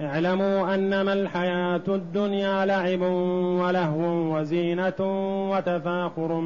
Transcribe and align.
اعلموا 0.00 0.74
أنما 0.74 1.12
الحياة 1.12 1.82
الدنيا 1.88 2.66
لعب 2.66 3.00
ولهو 3.60 4.36
وزينة 4.36 5.00
وتفاخر 5.50 6.40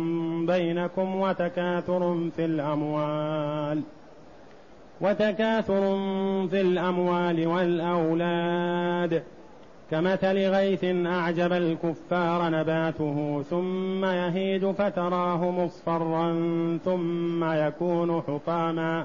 بينكم 0.46 1.20
وتكاثر 1.20 2.30
في 2.36 2.44
الأموال 2.44 3.80
وتكاثر 5.00 5.82
في 6.50 6.60
الأموال 6.60 7.46
والأولاد 7.46 9.22
كمثل 9.90 10.38
غيث 10.38 10.84
أعجب 11.06 11.52
الكفار 11.52 12.48
نباته 12.50 13.42
ثم 13.50 14.04
يهيج 14.04 14.66
فتراه 14.66 15.50
مصفرا 15.50 16.28
ثم 16.84 17.44
يكون 17.44 18.22
حطاما 18.28 19.04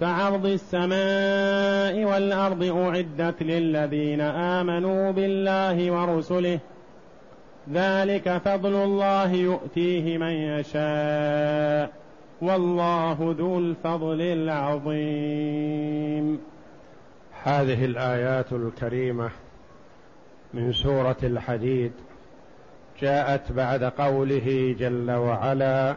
كعرض 0.00 0.46
السماء 0.46 2.04
والأرض 2.04 2.62
أعدت 2.62 3.42
للذين 3.42 4.20
آمنوا 4.20 5.10
بالله 5.10 5.90
ورسله. 5.90 6.58
ذلك 7.72 8.40
فضل 8.44 8.74
الله 8.74 9.32
يؤتيه 9.32 10.18
من 10.18 10.32
يشاء. 10.32 11.90
والله 12.42 13.34
ذو 13.38 13.58
الفضل 13.58 14.20
العظيم. 14.20 15.72
هذه 17.42 17.84
الآيات 17.84 18.52
الكريمة 18.52 19.30
من 20.54 20.72
سورة 20.72 21.16
الحديد 21.22 21.92
جاءت 23.00 23.52
بعد 23.52 23.84
قوله 23.84 24.76
جل 24.78 25.10
وعلا 25.10 25.96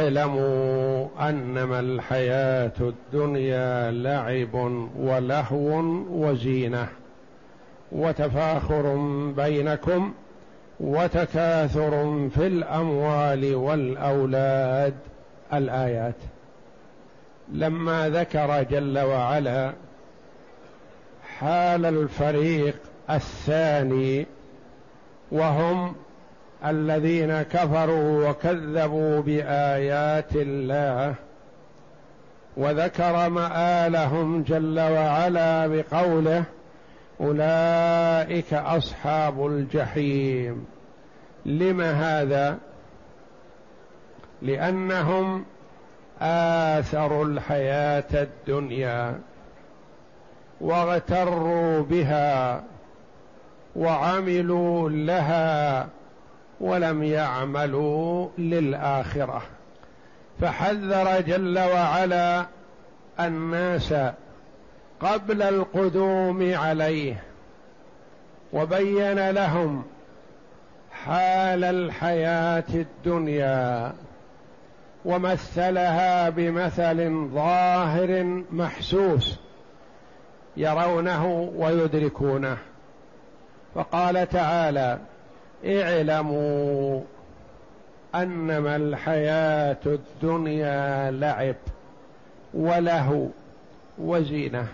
اعلموا 0.00 1.08
أنما 1.28 1.80
الحياة 1.80 2.72
الدنيا 2.80 3.90
لعب 3.90 4.54
ولهو 4.98 5.80
وزينة 6.10 6.88
وتفاخر 7.92 8.96
بينكم 9.36 10.12
وتكاثر 10.80 12.28
في 12.34 12.46
الأموال 12.46 13.54
والأولاد 13.54 14.94
الآيات. 15.52 16.14
لما 17.52 18.08
ذكر 18.08 18.62
جل 18.62 18.98
وعلا 18.98 19.72
حال 21.38 21.86
الفريق 21.86 22.76
الثاني 23.10 24.26
وهم 25.32 25.94
الذين 26.66 27.42
كفروا 27.42 28.28
وكذبوا 28.28 29.20
بآيات 29.20 30.36
الله 30.36 31.14
وذكر 32.56 33.28
مآلهم 33.28 34.42
جل 34.42 34.80
وعلا 34.80 35.66
بقوله 35.66 36.44
أولئك 37.20 38.54
أصحاب 38.54 39.46
الجحيم 39.46 40.66
لم 41.46 41.80
هذا؟ 41.80 42.58
لأنهم 44.42 45.44
آثروا 46.20 47.24
الحياة 47.24 48.04
الدنيا 48.14 49.18
واغتروا 50.60 51.82
بها 51.82 52.62
وعملوا 53.76 54.90
لها 54.90 55.88
ولم 56.60 57.02
يعملوا 57.02 58.28
للآخرة. 58.38 59.42
فحذر 60.40 61.20
جل 61.20 61.58
وعلا 61.58 62.46
الناس 63.20 63.94
قبل 65.00 65.42
القدوم 65.42 66.54
عليه 66.54 67.22
وبين 68.52 69.30
لهم 69.30 69.84
حال 70.92 71.64
الحياة 71.64 72.64
الدنيا 72.74 73.92
ومثلها 75.04 76.28
بمثل 76.28 77.28
ظاهر 77.34 78.42
محسوس 78.50 79.38
يرونه 80.56 81.52
ويدركونه. 81.56 82.56
فقال 83.74 84.28
تعالى 84.28 84.98
اعلموا 85.66 87.00
أنما 88.14 88.76
الحياة 88.76 89.76
الدنيا 89.86 91.10
لعب 91.10 91.54
ولهو 92.54 93.26
وزينة 93.98 94.66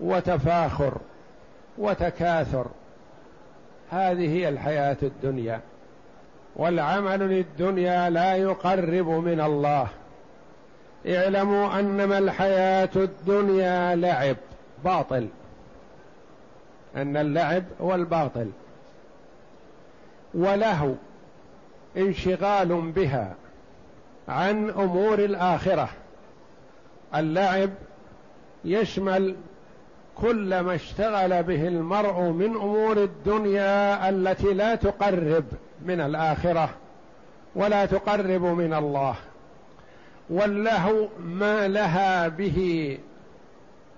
وتفاخر 0.00 0.94
وتكاثر. 1.78 2.66
هذه 3.90 4.36
هي 4.36 4.48
الحياة 4.48 4.96
الدنيا. 5.02 5.60
والعمل 6.56 7.20
للدنيا 7.20 8.10
لا 8.10 8.36
يقرب 8.36 9.08
من 9.08 9.40
الله. 9.40 9.88
اعلموا 11.08 11.80
أنما 11.80 12.18
الحياة 12.18 12.90
الدنيا 12.96 13.96
لعب 13.96 14.36
باطل. 14.84 15.28
أن 16.96 17.16
اللعب 17.16 17.64
هو 17.80 17.94
الباطل. 17.94 18.50
وله 20.34 20.96
انشغال 21.96 22.92
بها 22.96 23.34
عن 24.28 24.70
أمور 24.70 25.18
الآخرة. 25.18 25.88
اللعب 27.14 27.70
يشمل 28.64 29.36
كل 30.16 30.60
ما 30.60 30.74
اشتغل 30.74 31.42
به 31.42 31.68
المرء 31.68 32.20
من 32.20 32.56
أمور 32.56 33.02
الدنيا 33.02 34.08
التي 34.08 34.54
لا 34.54 34.74
تقرب 34.74 35.44
من 35.84 36.00
الآخرة 36.00 36.70
ولا 37.54 37.86
تقرب 37.86 38.42
من 38.42 38.74
الله. 38.74 39.14
واللهو 40.30 41.08
ما 41.20 41.68
لها 41.68 42.28
به 42.28 42.98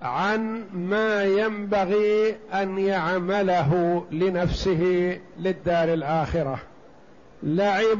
عن 0.01 0.65
ما 0.73 1.23
ينبغي 1.23 2.35
أن 2.53 2.77
يعمله 2.79 4.03
لنفسه 4.11 5.19
للدار 5.39 5.93
الآخرة. 5.93 6.59
لعب 7.43 7.99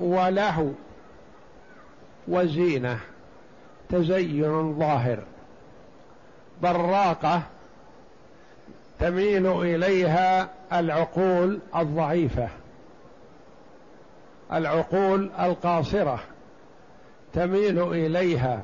ولهو 0.00 0.68
وزينة 2.28 2.98
تزين 3.88 4.78
ظاهر. 4.78 5.18
براقة 6.62 7.42
تميل 9.00 9.46
إليها 9.46 10.48
العقول 10.72 11.58
الضعيفة 11.76 12.48
العقول 14.52 15.30
القاصرة 15.40 16.20
تميل 17.32 17.78
إليها 17.92 18.62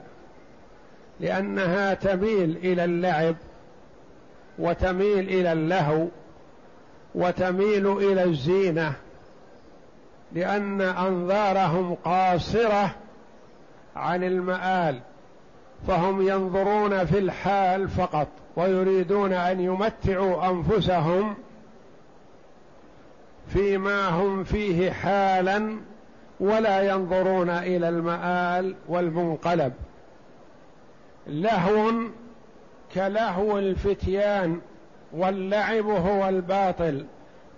لأنها 1.21 1.95
تميل 1.95 2.57
إلى 2.57 2.85
اللعب 2.85 3.37
وتميل 4.59 5.29
إلى 5.29 5.53
اللهو 5.53 6.07
وتميل 7.15 7.87
إلى 7.87 8.25
الزينة 8.25 8.93
لأن 10.33 10.81
أنظارهم 10.81 11.95
قاصرة 11.95 12.95
عن 13.97 14.25
المآل 14.25 15.01
فهم 15.87 16.29
ينظرون 16.29 17.05
في 17.05 17.19
الحال 17.19 17.89
فقط 17.89 18.29
ويريدون 18.57 19.33
أن 19.33 19.61
يمتعوا 19.61 20.51
أنفسهم 20.51 21.35
فيما 23.49 24.09
هم 24.09 24.45
فيه 24.45 24.91
حالا 24.91 25.77
ولا 26.41 26.83
ينظرون 26.83 27.51
إلى 27.51 27.89
المآل 27.89 28.75
والمنقلب. 28.89 29.73
لهو 31.27 31.93
كلهو 32.95 33.59
الفتيان 33.59 34.61
واللعب 35.13 35.87
هو 35.87 36.29
الباطل 36.29 37.07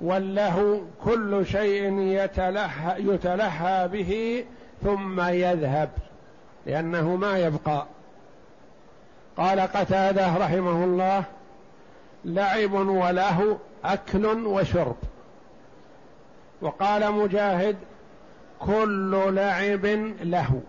واللهو 0.01 0.81
كل 1.05 1.47
شيء 1.47 1.99
يتلهى, 1.99 2.95
يتلهى 2.99 3.89
به 3.89 4.45
ثم 4.83 5.21
يذهب 5.21 5.91
لأنه 6.67 7.17
ما 7.17 7.39
يبقى. 7.39 7.87
قال 9.37 9.61
قتادة 9.61 10.37
رحمه 10.37 10.85
الله 10.85 11.25
لعب 12.25 12.73
وله 12.73 13.59
أكل 13.85 14.27
وشرب. 14.27 14.97
وقال 16.63 17.13
مجاهد 17.13 17.77
كل 18.61 19.35
لعب 19.35 19.87
له 20.23 20.61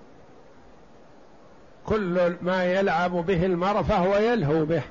كل 1.86 2.36
ما 2.42 2.66
يلعب 2.66 3.12
به 3.12 3.46
المرء 3.46 3.82
فهو 3.82 4.16
يلهو 4.16 4.66
به. 4.66 4.82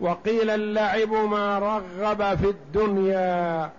وقيل 0.00 0.50
اللعب 0.50 1.12
ما 1.12 1.58
رغب 1.58 2.38
في 2.38 2.48
الدنيا. 2.50 3.70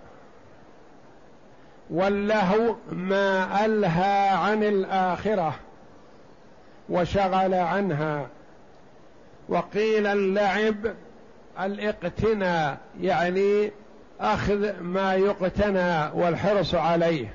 واللهو 1.90 2.74
ما 2.92 3.64
ألهى 3.64 4.28
عن 4.28 4.62
الآخرة 4.62 5.54
وشغل 6.88 7.54
عنها. 7.54 8.26
وقيل 9.48 10.06
اللعب 10.06 10.76
الاقتناء 11.60 12.78
يعني 13.00 13.72
أخذ 14.20 14.80
ما 14.80 15.14
يقتنى 15.14 16.10
والحرص 16.14 16.74
عليه. 16.74 17.34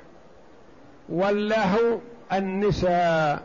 واللهو 1.09 1.97
النساء. 2.33 3.43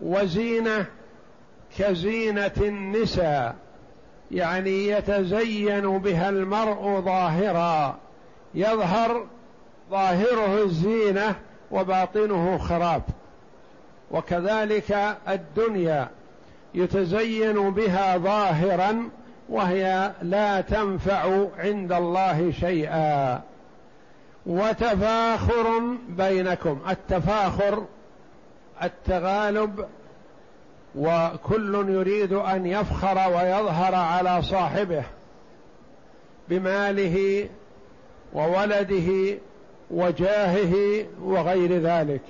وزينة 0.00 0.86
كزينة 1.78 2.52
النساء 2.56 3.56
يعني 4.30 4.88
يتزين 4.88 5.98
بها 5.98 6.28
المرء 6.28 7.00
ظاهرا 7.00 7.96
يظهر 8.54 9.26
ظاهره 9.90 10.62
الزينة 10.64 11.34
وباطنه 11.70 12.58
خراب. 12.58 13.02
وكذلك 14.10 15.16
الدنيا 15.28 16.08
يتزين 16.74 17.70
بها 17.70 18.18
ظاهرا 18.18 19.08
وهي 19.48 20.12
لا 20.22 20.60
تنفع 20.60 21.46
عند 21.58 21.92
الله 21.92 22.52
شيئا. 22.60 23.42
وتفاخر 24.46 25.80
بينكم 26.08 26.80
التفاخر 26.88 27.84
التغالب 28.82 29.86
وكل 30.94 31.84
يريد 31.88 32.32
أن 32.32 32.66
يفخر 32.66 33.16
ويظهر 33.16 33.94
على 33.94 34.42
صاحبه 34.42 35.04
بماله 36.48 37.48
وولده 38.32 39.38
وجاهه 39.90 41.04
وغير 41.22 41.78
ذلك 41.78 42.22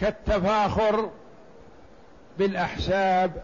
كالتفاخر 0.00 1.10
بالأحساب 2.38 3.42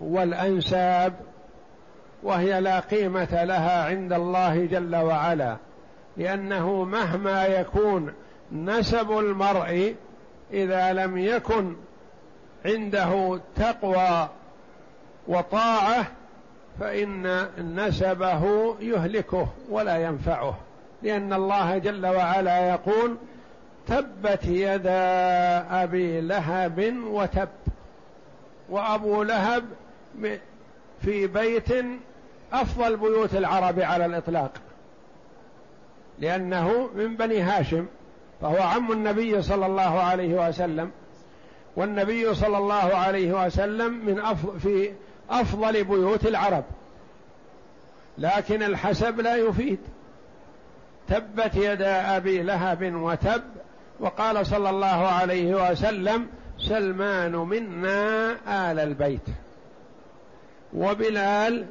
والأنساب 0.00 1.14
وهي 2.22 2.60
لا 2.60 2.80
قيمة 2.80 3.44
لها 3.44 3.84
عند 3.84 4.12
الله 4.12 4.66
جل 4.66 4.96
وعلا 4.96 5.56
لأنه 6.16 6.84
مهما 6.84 7.46
يكون 7.46 8.12
نسب 8.52 9.18
المرء 9.18 9.94
إذا 10.52 10.92
لم 10.92 11.18
يكن 11.18 11.76
عنده 12.64 13.40
تقوى 13.56 14.28
وطاعة 15.28 16.06
فإن 16.80 17.46
نسبه 17.74 18.74
يهلكه 18.80 19.48
ولا 19.68 19.96
ينفعه. 19.96 20.58
لأن 21.02 21.32
الله 21.32 21.78
جل 21.78 22.06
وعلا 22.06 22.68
يقول 22.68 23.16
تبت 23.86 24.44
يدا 24.44 25.82
أبي 25.82 26.20
لهب 26.20 26.94
وتب 27.06 27.48
وأبو 28.68 29.22
لهب 29.22 29.64
في 31.02 31.26
بيت 31.26 31.68
أفضل 32.52 32.96
بيوت 32.96 33.34
العرب 33.34 33.80
على 33.80 34.06
الإطلاق 34.06 34.50
لأنه 36.18 36.90
من 36.94 37.16
بني 37.16 37.40
هاشم. 37.40 37.86
فهو 38.40 38.62
عم 38.62 38.92
النبي 38.92 39.42
صلى 39.42 39.66
الله 39.66 40.00
عليه 40.00 40.48
وسلم. 40.48 40.90
والنبي 41.76 42.34
صلى 42.34 42.58
الله 42.58 42.74
عليه 42.74 43.46
وسلم 43.46 44.06
من 44.06 44.20
أفضل 44.20 44.60
في 44.60 44.92
أفضل 45.30 45.84
بيوت 45.84 46.26
العرب. 46.26 46.64
لكن 48.18 48.62
الحسب 48.62 49.20
لا 49.20 49.36
يفيد. 49.36 49.78
تبت 51.08 51.54
يدا 51.54 52.16
أبي 52.16 52.42
لهب 52.42 52.94
وتب 52.94 53.42
وقال 54.00 54.46
صلى 54.46 54.70
الله 54.70 54.86
عليه 54.86 55.70
وسلم 55.70 56.26
سلمان 56.58 57.32
منا 57.32 58.32
آل 58.32 58.78
البيت. 58.78 59.26
وبلال 60.74 61.66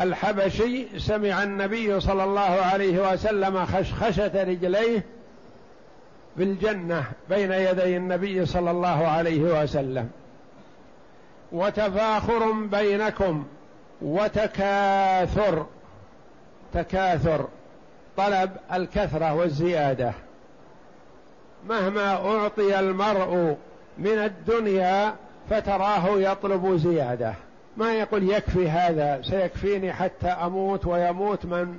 الحبشي 0.00 0.98
سمع 0.98 1.42
النبي 1.42 2.00
صلى 2.00 2.24
الله 2.24 2.40
عليه 2.40 3.12
وسلم 3.12 3.66
خشخشة 3.66 4.42
رجليه 4.42 5.04
بالجنة 6.36 7.04
بين 7.28 7.52
يدي 7.52 7.96
النبي 7.96 8.46
صلى 8.46 8.70
الله 8.70 9.06
عليه 9.06 9.62
وسلم. 9.62 10.10
وتفاخر 11.52 12.52
بينكم 12.52 13.44
وتكاثر. 14.02 15.66
تكاثر. 16.74 17.48
طلب 18.16 18.50
الكثرة 18.72 19.34
والزيادة. 19.34 20.12
مهما 21.68 22.12
أعطي 22.12 22.78
المرء 22.78 23.56
من 23.98 24.18
الدنيا 24.18 25.14
فتراه 25.50 26.08
يطلب 26.08 26.76
زيادة. 26.76 27.34
ما 27.76 27.92
يقول 27.92 28.30
يكفي 28.30 28.68
هذا 28.68 29.22
سيكفيني 29.22 29.92
حتى 29.92 30.28
أموت 30.28 30.86
ويموت 30.86 31.46
من 31.46 31.76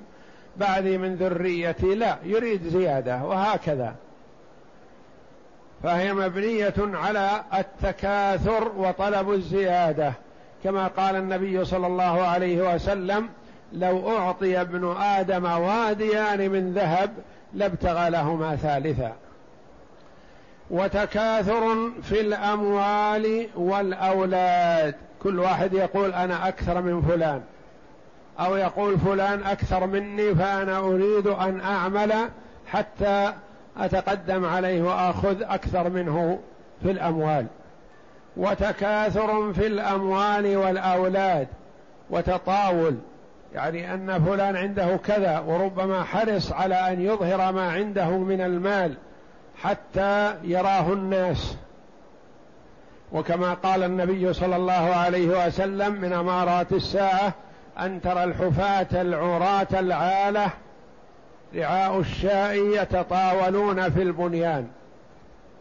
بعدي 0.58 0.98
من 0.98 1.16
ذريتي. 1.16 1.96
لا 1.96 2.18
يريد 2.24 2.68
زيادة 2.68 3.24
وهكذا. 3.24 3.96
فهي 5.84 6.14
مبنية 6.14 6.74
على 6.78 7.30
التكاثر 7.54 8.72
وطلب 8.78 9.32
الزيادة. 9.32 10.14
كما 10.64 10.88
قال 10.88 11.16
النبي 11.16 11.66
صلى 11.66 11.88
الله 11.88 12.22
عليه 12.22 12.74
وسلم 12.76 13.30
لو 13.74 14.18
أعطي 14.18 14.62
ابن 14.62 14.96
آدم 15.00 15.46
واديان 15.46 16.50
من 16.50 16.74
ذهب 16.74 17.14
لابتغى 17.54 18.10
لهما 18.10 18.56
ثالثا. 18.56 19.14
وتكاثر 20.70 21.92
في 22.04 22.22
الأموال 22.22 23.48
والأولاد. 23.56 24.96
كل 25.24 25.40
واحد 25.40 25.74
يقول 25.74 26.14
أنا 26.14 26.48
أكثر 26.48 26.82
من 26.82 27.02
فلان 27.02 27.42
أو 28.40 28.56
يقول 28.56 29.00
فلان 29.00 29.44
أكثر 29.44 29.88
مني 29.88 30.36
فأنا 30.36 30.78
أريد 30.78 31.28
أن 31.28 31.62
أعمل 31.62 32.14
حتى 32.68 33.34
أتقدم 33.78 34.46
عليه 34.46 34.82
وأخذ 34.82 35.44
أكثر 35.44 35.90
منه 35.90 36.40
في 36.84 36.92
الأموال. 36.92 37.46
وتكاثر 38.38 39.54
في 39.54 39.68
الأموال 39.68 40.58
والأولاد. 40.58 41.48
وتطاول. 42.10 42.98
يعني 43.54 43.94
أن 43.94 44.24
فلان 44.24 44.56
عنده 44.56 44.98
كذا 44.98 45.40
وربما 45.40 46.04
حرص 46.04 46.52
على 46.52 46.76
أن 46.76 47.02
يظهر 47.02 47.52
ما 47.52 47.72
عنده 47.72 48.10
من 48.10 48.42
المال 48.42 48.94
حتى 49.62 50.36
يراه 50.44 50.94
الناس. 50.94 51.58
وكما 53.12 53.54
قال 53.54 53.84
النبي 53.84 54.34
صلى 54.34 54.56
الله 54.56 54.74
عليه 54.96 55.48
وسلم 55.48 55.94
من 55.94 56.14
أمارات 56.14 56.72
الساعة 56.72 57.34
أن 57.80 58.02
ترى 58.02 58.24
الحفاة 58.24 59.02
العراة 59.02 59.68
العالة 59.74 60.50
رعاء 61.56 62.00
الشاء 62.00 62.56
يتطاولون 62.56 63.90
في 63.90 64.02
البنيان. 64.02 64.68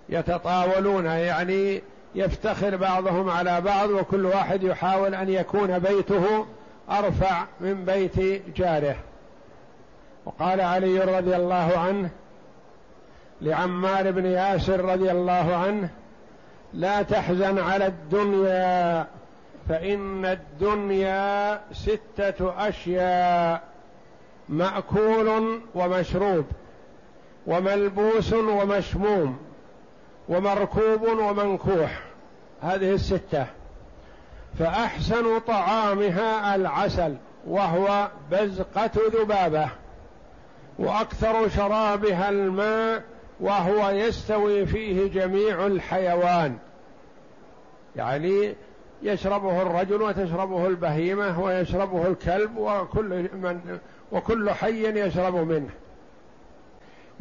يتطاولون 0.09 1.07
يعني 1.07 1.83
يفتخر 2.15 2.77
بعضهم 2.77 3.31
على 3.31 3.61
بعض 3.61 3.91
وكل 3.91 4.27
واحد 4.27 4.63
يحاول 4.63 5.15
أن 5.15 5.29
يكون 5.29 5.79
بيته 5.79 6.47
أرفع 6.91 7.45
من 7.61 7.85
بيت 7.85 8.43
جاره. 8.57 8.97
وقال 10.27 10.61
علي 10.61 10.99
رضي 10.99 11.37
الله 11.37 11.79
عنه 11.79 12.11
لعمار 13.41 14.11
بن 14.11 14.27
ياسر 14.27 14.85
رضي 14.85 15.11
الله 15.11 15.57
عنه 15.57 15.89
لا 16.75 17.03
تحزن 17.03 17.59
على 17.59 17.87
الدنيا 17.87 19.07
فإن 19.69 20.25
الدنيا 20.25 21.61
ستة 21.73 22.69
أشياء. 22.69 23.70
مأكول 24.51 25.61
ومشروب 25.75 26.45
وملبوس 27.47 28.33
ومشموم 28.33 29.39
ومركوب 30.29 31.03
ومنكوح. 31.03 32.03
هذه 32.63 32.93
الستة. 32.93 33.47
فأحسن 34.59 35.39
طعامها 35.39 36.55
العسل 36.55 37.15
وهو 37.47 38.09
بزقة 38.31 38.91
ذبابة. 38.97 39.69
وأكثر 40.79 41.49
شرابها 41.49 42.29
الماء 42.31 43.03
وهو 43.41 43.91
يستوي 43.91 44.67
فيه 44.67 45.07
جميع 45.07 45.67
الحيوان. 45.67 46.59
يعني 47.97 48.55
يشربه 49.03 49.63
الرجل 49.63 50.03
وتشربه 50.03 50.67
البهيمة 50.67 51.41
ويشربه 51.41 52.07
الكلب 52.07 52.57
وكل 52.57 53.29
من 53.33 53.79
وكل 54.13 54.51
حي 54.51 55.07
يشرب 55.07 55.35
منه. 55.35 55.71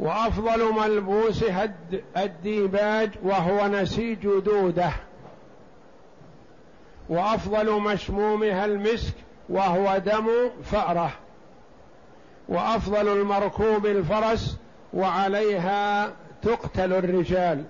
وأفضل 0.00 0.72
ملبوسها 0.72 1.74
الديباج 2.16 3.10
وهو 3.22 3.66
نسيج 3.66 4.28
دودة. 4.38 4.90
وأفضل 7.08 7.80
مشمومها 7.80 8.64
المسك 8.64 9.14
وهو 9.48 9.98
دم 9.98 10.28
فأرة. 10.64 11.10
وأفضل 12.48 13.08
المركوب 13.08 13.86
الفرس 13.86 14.56
وعليها 14.94 16.12
تقتل 16.42 16.92
الرجال. 16.92 17.64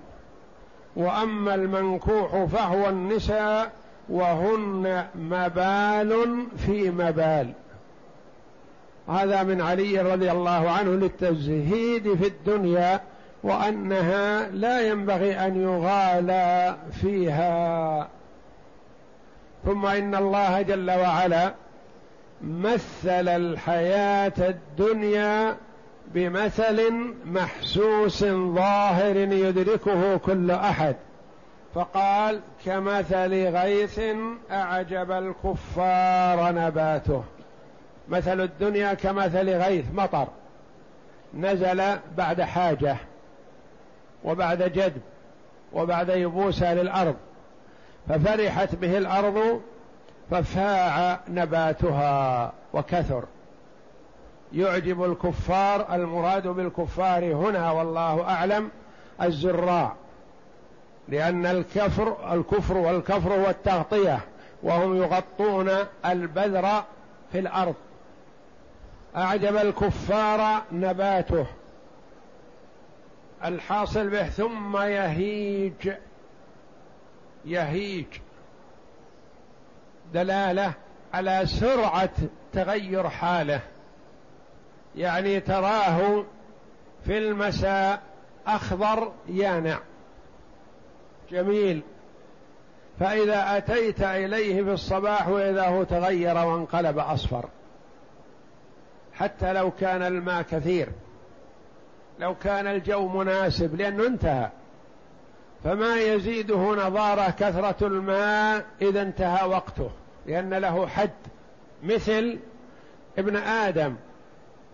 وأما 0.95 1.55
المنكوح 1.55 2.43
فهو 2.43 2.89
النساء 2.89 3.80
وهن 4.09 5.05
مبال 5.15 6.45
في 6.57 6.91
مبال. 6.91 7.53
هذا 9.09 9.43
من 9.43 9.61
علي 9.61 9.99
رضي 9.99 10.31
الله 10.31 10.69
عنه 10.71 10.91
للتزهيد 10.91 12.13
في 12.13 12.27
الدنيا 12.27 13.01
وأنها 13.43 14.49
لا 14.49 14.87
ينبغي 14.87 15.33
أن 15.33 15.61
يغالى 15.61 16.77
فيها. 17.01 18.07
ثم 19.65 19.85
إن 19.85 20.15
الله 20.15 20.61
جل 20.61 20.91
وعلا 20.91 21.53
مثل 22.43 23.27
الحياة 23.27 24.33
الدنيا 24.39 25.57
بمثل 26.13 26.91
محسوس 27.25 28.23
ظاهر 28.25 29.15
يدركه 29.17 30.17
كل 30.17 30.51
أحد. 30.51 30.95
فقال 31.75 32.41
كمثل 32.65 33.47
غيث 33.47 34.01
أعجب 34.51 35.11
الكفار 35.11 36.51
نباته. 36.51 37.23
مثل 38.09 38.41
الدنيا 38.41 38.93
كمثل 38.93 39.49
غيث 39.49 39.85
مطر. 39.93 40.27
نزل 41.33 41.83
بعد 42.17 42.41
حاجة 42.41 42.97
وبعد 44.23 44.63
جدب 44.63 45.01
وبعد 45.73 46.09
يبوسها 46.09 46.73
للأرض. 46.73 47.15
ففرحت 48.09 48.75
به 48.75 48.97
الأرض 48.97 49.61
ففاع 50.31 51.19
نباتها 51.29 52.53
وكثر. 52.73 53.23
يعجب 54.53 55.03
الكفار 55.03 55.95
المراد 55.95 56.47
بالكفار 56.47 57.33
هنا 57.33 57.71
والله 57.71 58.23
أعلم 58.23 58.69
الزراع. 59.21 59.95
لأن 61.07 61.45
الكفر 61.45 62.33
الكفر 62.33 62.77
والكفر 62.77 63.33
هو 63.33 63.49
التغطيه 63.49 64.19
وهم 64.63 64.95
يغطون 64.95 65.71
البذر 66.05 66.83
في 67.31 67.39
الأرض. 67.39 67.75
أعجب 69.15 69.57
الكفار 69.57 70.63
نباته. 70.71 71.45
الحاصل 73.45 74.09
به 74.09 74.23
ثم 74.23 74.77
يهيج. 74.77 75.91
يهيج. 77.45 78.05
دلالة 80.13 80.73
على 81.13 81.41
سرعة 81.45 82.09
تغير 82.53 83.09
حاله. 83.09 83.59
يعني 84.95 85.39
تراه 85.39 86.25
في 87.05 87.17
المساء 87.17 88.01
أخضر 88.47 89.11
يانع. 89.27 89.79
جميل. 91.31 91.81
فإذا 92.99 93.57
أتيت 93.57 94.01
إليه 94.01 94.63
في 94.63 94.71
الصباح 94.71 95.27
وإذا 95.27 95.65
هو 95.65 95.83
تغير 95.83 96.35
وانقلب 96.35 96.99
أصفر. 96.99 97.45
حتى 99.13 99.53
لو 99.53 99.71
كان 99.71 100.01
الماء 100.01 100.41
كثير. 100.41 100.89
لو 102.19 102.35
كان 102.35 102.67
الجو 102.67 103.07
مناسب 103.07 103.75
لأنه 103.75 104.07
انتهى. 104.07 104.49
فما 105.63 105.99
يزيده 105.99 106.87
نظارة 106.87 107.29
كثرة 107.29 107.87
الماء 107.87 108.65
إذا 108.81 109.01
انتهى 109.01 109.47
وقته. 109.47 109.91
لأن 110.25 110.53
له 110.53 110.87
حد. 110.87 111.09
مثل 111.83 112.39
ابن 113.17 113.35
آدم. 113.35 113.95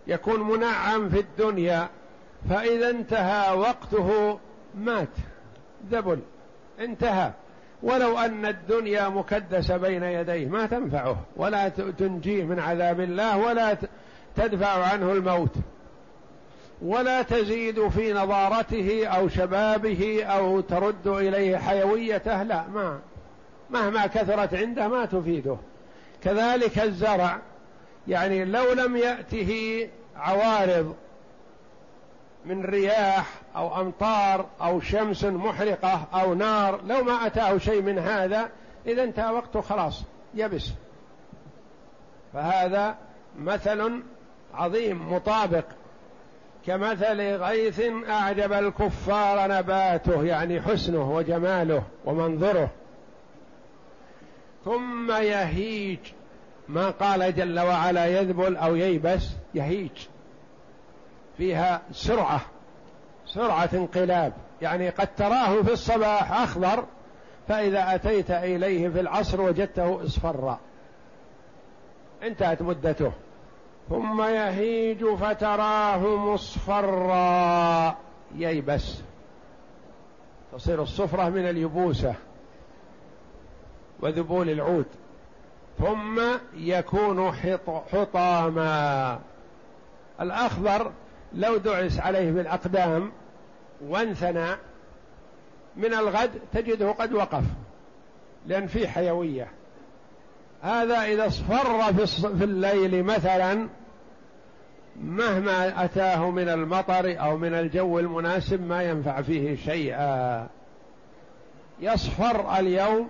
يكون 0.07 0.39
منعم 0.39 1.09
في 1.09 1.19
الدنيا. 1.19 1.89
فإذا 2.49 2.89
انتهى 2.89 3.57
وقته 3.57 4.39
مات. 4.75 5.15
ذبل. 5.91 6.19
انتهى. 6.79 7.31
ولو 7.83 8.17
أن 8.17 8.45
الدنيا 8.45 9.09
مكدسة 9.09 9.77
بين 9.77 10.03
يديه 10.03 10.47
ما 10.47 10.65
تنفعه. 10.65 11.17
ولا 11.35 11.69
تنجيه 11.69 12.43
من 12.43 12.59
عذاب 12.59 12.99
الله 12.99 13.37
ولا 13.37 13.77
تدفع 14.35 14.83
عنه 14.83 15.11
الموت. 15.11 15.55
ولا 16.81 17.21
تزيد 17.21 17.87
في 17.87 18.13
نضارته 18.13 19.07
أو 19.07 19.29
شبابه 19.29 20.23
أو 20.23 20.61
ترد 20.61 21.07
إليه 21.07 21.57
حيويته 21.57 22.43
لا 22.43 22.67
ما 22.67 22.99
مهما 23.69 24.07
كثرت 24.07 24.53
عنده 24.53 24.87
ما 24.87 25.05
تفيده. 25.05 25.57
كذلك 26.23 26.79
الزرع 26.79 27.39
يعني 28.07 28.45
لو 28.45 28.73
لم 28.73 28.97
يأته 28.97 29.89
عوارض 30.15 30.95
من 32.45 32.65
رياح 32.65 33.25
أو 33.57 33.81
أمطار 33.81 34.45
أو 34.61 34.79
شمس 34.79 35.23
محرقة 35.23 36.07
أو 36.13 36.33
نار 36.33 36.81
لو 36.87 37.03
ما 37.03 37.27
أتاه 37.27 37.57
شيء 37.57 37.81
من 37.81 37.99
هذا 37.99 38.49
إذا 38.85 39.03
انتهى 39.03 39.33
وقته 39.33 39.61
خلاص 39.61 40.03
يبس. 40.33 40.71
فهذا 42.33 42.95
مثل 43.39 44.01
عظيم 44.53 45.13
مطابق. 45.13 45.65
كمثل 46.65 47.21
غيث 47.21 47.81
أعجب 48.09 48.53
الكفار 48.53 49.51
نباته 49.51 50.23
يعني 50.23 50.61
حسنه 50.61 51.15
وجماله 51.15 51.83
ومنظره. 52.05 52.69
ثم 54.65 55.11
يهيج 55.11 55.99
ما 56.67 56.89
قال 56.89 57.35
جل 57.35 57.59
وعلا 57.59 58.05
يذبل 58.05 58.55
أو 58.55 58.75
ييبس 58.75 59.29
يهيج. 59.55 60.07
فيها 61.37 61.81
سرعة. 61.91 62.41
سرعة 63.27 63.69
انقلاب. 63.73 64.33
يعني 64.61 64.89
قد 64.89 65.15
تراه 65.15 65.61
في 65.61 65.73
الصباح 65.73 66.41
أخضر 66.41 66.83
فإذا 67.47 67.95
أتيت 67.95 68.31
إليه 68.31 68.89
في 68.89 68.99
العصر 68.99 69.41
وجدته 69.41 70.05
إصفرا. 70.05 70.59
انتهت 72.23 72.61
مدته. 72.61 73.11
ثم 73.89 74.21
يهيج 74.21 75.05
فتراه 75.05 76.15
مصفرا. 76.15 77.95
ييبس 78.35 79.01
تصير 80.53 80.81
الصفرة 80.81 81.29
من 81.29 81.49
اليبوسة 81.49 82.15
وذبول 83.99 84.49
العود. 84.49 84.85
ثم 85.79 86.21
يكون 86.53 87.31
حطاما. 87.91 89.19
الأخضر 90.21 90.91
لو 91.33 91.57
دعس 91.57 91.99
عليه 91.99 92.31
بالأقدام 92.31 93.11
وانثنى 93.81 94.47
من 95.75 95.93
الغد 95.93 96.31
تجده 96.53 96.91
قد 96.91 97.13
وقف 97.13 97.43
لأن 98.47 98.67
فيه 98.67 98.87
حيوية. 98.87 99.47
هذا 100.61 101.01
إذا 101.03 101.27
اصفر 101.27 101.93
في 102.37 102.43
الليل 102.43 103.03
مثلا 103.03 103.67
مهما 105.01 105.85
أتاه 105.85 106.29
من 106.31 106.49
المطر 106.49 107.21
أو 107.21 107.37
من 107.37 107.53
الجو 107.53 107.99
المناسب 107.99 108.61
ما 108.67 108.83
ينفع 108.83 109.21
فيه 109.21 109.55
شيئا. 109.55 110.47
يصفر 111.79 112.59
اليوم 112.59 113.09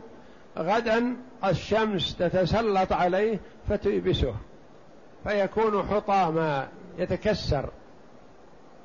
غدا 0.58 1.16
الشمس 1.46 2.16
تتسلط 2.18 2.94
عليه 2.94 3.40
فتيبسه 3.70 4.36
فيكون 5.24 5.84
حطاما 5.84 6.68
يتكسر. 6.98 7.70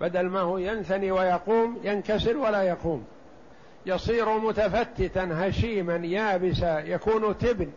بدل 0.02 0.26
ما 0.26 0.40
هو 0.40 0.58
ينثني 0.58 1.10
ويقوم 1.10 1.78
ينكسر 1.84 2.36
ولا 2.36 2.62
يقوم. 2.62 3.04
يصير 3.86 4.38
متفتتا 4.38 5.28
هشيما 5.32 5.96
يابسا 5.96 6.78
يكون 6.78 7.38
تبن 7.38 7.70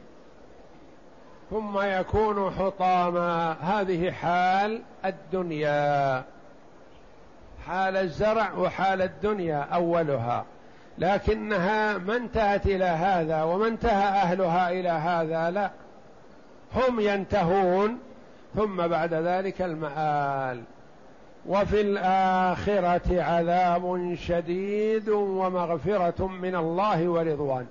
ثم 1.51 1.79
يكون 1.81 2.51
حطاما. 2.51 3.51
هذه 3.61 4.11
حال 4.11 4.81
الدنيا. 5.05 6.23
حال 7.67 7.97
الزرع 7.97 8.53
وحال 8.53 9.01
الدنيا 9.01 9.59
أولها. 9.59 10.45
لكنها 10.97 11.97
ما 11.97 12.15
انتهت 12.15 12.65
إلى 12.65 12.85
هذا 12.85 13.43
وما 13.43 13.67
انتهى 13.67 14.07
أهلها 14.07 14.69
إلى 14.71 14.89
هذا 14.89 15.51
لا. 15.51 15.71
هم 16.75 16.99
ينتهون 16.99 17.99
ثم 18.55 18.87
بعد 18.87 19.13
ذلك 19.13 19.61
المآل. 19.61 20.63
وفي 21.47 21.81
الآخرة 21.81 23.21
عذاب 23.23 24.15
شديد 24.15 25.09
ومغفرة 25.09 26.27
من 26.27 26.55
الله 26.55 27.09
ورضوان. 27.09 27.65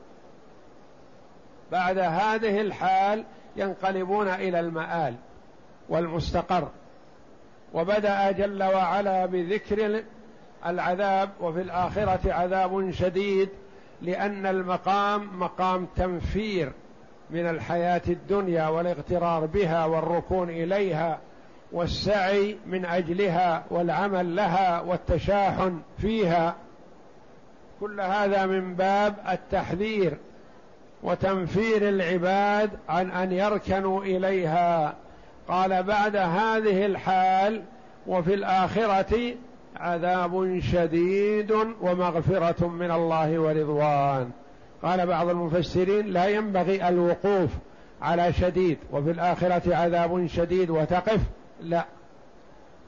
بعد 1.72 1.98
هذه 1.98 2.60
الحال 2.60 3.24
ينقلبون 3.56 4.28
إلى 4.28 4.60
المآل 4.60 5.14
والمستقر. 5.88 6.68
وبدأ 7.74 8.30
جل 8.30 8.62
وعلا 8.62 9.26
بذكر 9.26 10.02
العذاب 10.66 11.30
وفي 11.40 11.60
الآخرة 11.60 12.32
عذاب 12.32 12.90
شديد 12.90 13.48
لأن 14.02 14.46
المقام 14.46 15.40
مقام 15.40 15.86
تنفير 15.96 16.72
من 17.30 17.48
الحياة 17.48 18.02
الدنيا 18.08 18.68
والاغترار 18.68 19.46
بها 19.46 19.84
والركون 19.84 20.50
إليها 20.50 21.18
والسعي 21.74 22.56
من 22.66 22.84
أجلها 22.84 23.64
والعمل 23.70 24.36
لها 24.36 24.80
والتشاحن 24.80 25.80
فيها. 25.98 26.54
كل 27.80 28.00
هذا 28.00 28.46
من 28.46 28.74
باب 28.74 29.14
التحذير 29.28 30.16
وتنفير 31.02 31.88
العباد 31.88 32.70
عن 32.88 33.10
أن 33.10 33.32
يركنوا 33.32 34.02
إليها. 34.02 34.94
قال 35.48 35.82
بعد 35.82 36.16
هذه 36.16 36.86
الحال 36.86 37.62
وفي 38.06 38.34
الآخرة 38.34 39.34
عذاب 39.76 40.60
شديد 40.72 41.52
ومغفرة 41.80 42.68
من 42.68 42.90
الله 42.90 43.38
ورضوان. 43.38 44.30
قال 44.82 45.06
بعض 45.06 45.28
المفسرين 45.28 46.06
لا 46.06 46.26
ينبغي 46.26 46.88
الوقوف 46.88 47.50
على 48.02 48.32
شديد 48.32 48.78
وفي 48.92 49.10
الآخرة 49.10 49.76
عذاب 49.76 50.26
شديد 50.26 50.70
وتقف 50.70 51.20
لا. 51.64 51.84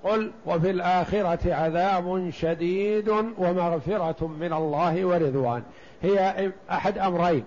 قل 0.05 0.33
وفي 0.47 0.71
الآخرة 0.71 1.55
عذاب 1.55 2.31
شديد 2.31 3.09
ومغفرة 3.39 4.27
من 4.27 4.53
الله 4.53 5.05
ورضوان. 5.05 5.63
هي 6.03 6.51
أحد 6.71 6.99
أمرين. 6.99 7.45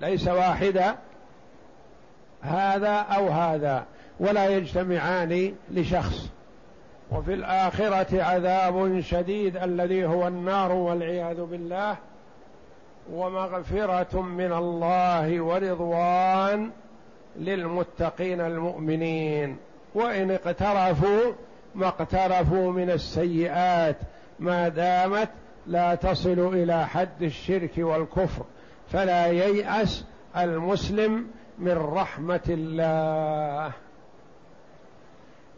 ليس 0.00 0.28
واحدة. 0.28 0.96
هذا 2.42 2.92
أو 2.92 3.28
هذا. 3.28 3.84
ولا 4.20 4.48
يجتمعان 4.48 5.54
لشخص. 5.70 6.28
وفي 7.10 7.34
الآخرة 7.34 8.22
عذاب 8.22 9.00
شديد 9.00 9.56
الذي 9.56 10.06
هو 10.06 10.28
النار 10.28 10.72
والعياذ 10.72 11.42
بالله. 11.44 11.96
ومغفرة 13.12 14.20
من 14.20 14.52
الله 14.52 15.40
ورضوان 15.40 16.70
للمتقين 17.36 18.40
المؤمنين. 18.40 19.56
وإن 19.94 20.30
اقترفوا 20.30 21.32
ما 21.74 21.88
اقترفوا 21.88 22.72
من 22.72 22.90
السيئات 22.90 23.96
ما 24.40 24.68
دامت 24.68 25.28
لا 25.66 25.94
تصل 25.94 26.54
إلى 26.54 26.86
حد 26.86 27.22
الشرك 27.22 27.72
والكفر 27.78 28.44
فلا 28.92 29.26
ييأس 29.26 30.04
المسلم 30.36 31.26
من 31.58 31.78
رحمة 31.78 32.40
الله. 32.48 33.72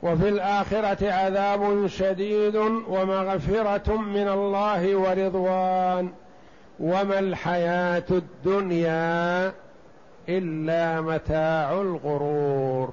وفي 0.02 0.28
الآخرة 0.28 1.12
عذاب 1.12 1.86
شديد 1.86 2.56
ومغفرة 2.88 3.96
من 3.96 4.28
الله 4.28 4.96
ورضوان. 4.96 6.12
وما 6.80 7.18
الحياة 7.18 8.04
الدنيا 8.10 9.52
إلا 10.28 11.00
متاع 11.00 11.72
الغرور. 11.72 12.92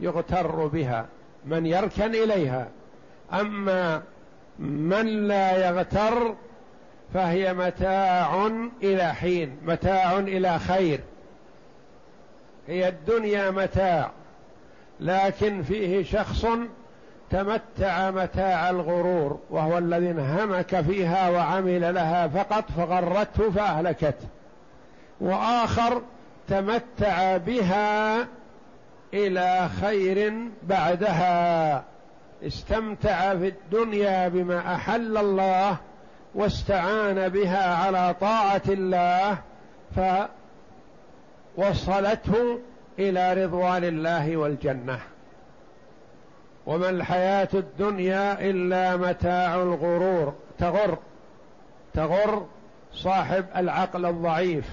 يغتر 0.00 0.66
بها 0.66 1.06
من 1.44 1.66
يركن 1.66 2.14
إليها. 2.14 2.68
أما 3.32 4.02
من 4.58 5.06
لا 5.06 5.68
يغتر 5.68 6.34
فهي 7.14 7.54
متاع 7.54 8.46
إلى 8.82 9.14
حين 9.14 9.56
متاع 9.62 10.18
إلى 10.18 10.58
خير. 10.58 11.00
هي 12.68 12.88
الدنيا 12.88 13.50
متاع 13.50 14.10
لكن 15.00 15.62
فيه 15.62 16.04
شخص 16.04 16.46
تمتع 17.30 18.10
متاع 18.10 18.70
الغرور 18.70 19.40
وهو 19.50 19.78
الذي 19.78 20.10
انهمك 20.10 20.80
فيها 20.80 21.30
وعمل 21.30 21.94
لها 21.94 22.28
فقط 22.28 22.64
فغرته 22.76 23.50
فأهلكته. 23.50 24.28
وآخر 25.20 26.02
تمتع 26.48 27.36
بها 27.36 28.26
إلى 29.14 29.68
خير 29.80 30.32
بعدها. 30.62 31.84
استمتع 32.42 33.36
في 33.36 33.48
الدنيا 33.48 34.28
بما 34.28 34.74
أحل 34.74 35.16
الله 35.16 35.76
واستعان 36.34 37.28
بها 37.28 37.74
على 37.74 38.14
طاعة 38.20 38.62
الله 38.68 39.38
فوصلته 41.56 42.58
إلى 42.98 43.44
رضوان 43.44 43.84
الله 43.84 44.36
والجنة. 44.36 44.98
وما 46.66 46.90
الحياة 46.90 47.48
الدنيا 47.54 48.50
إلا 48.50 48.96
متاع 48.96 49.54
الغرور. 49.54 50.34
تغر 50.58 50.98
تغر 51.94 52.46
صاحب 52.92 53.44
العقل 53.56 54.06
الضعيف 54.06 54.64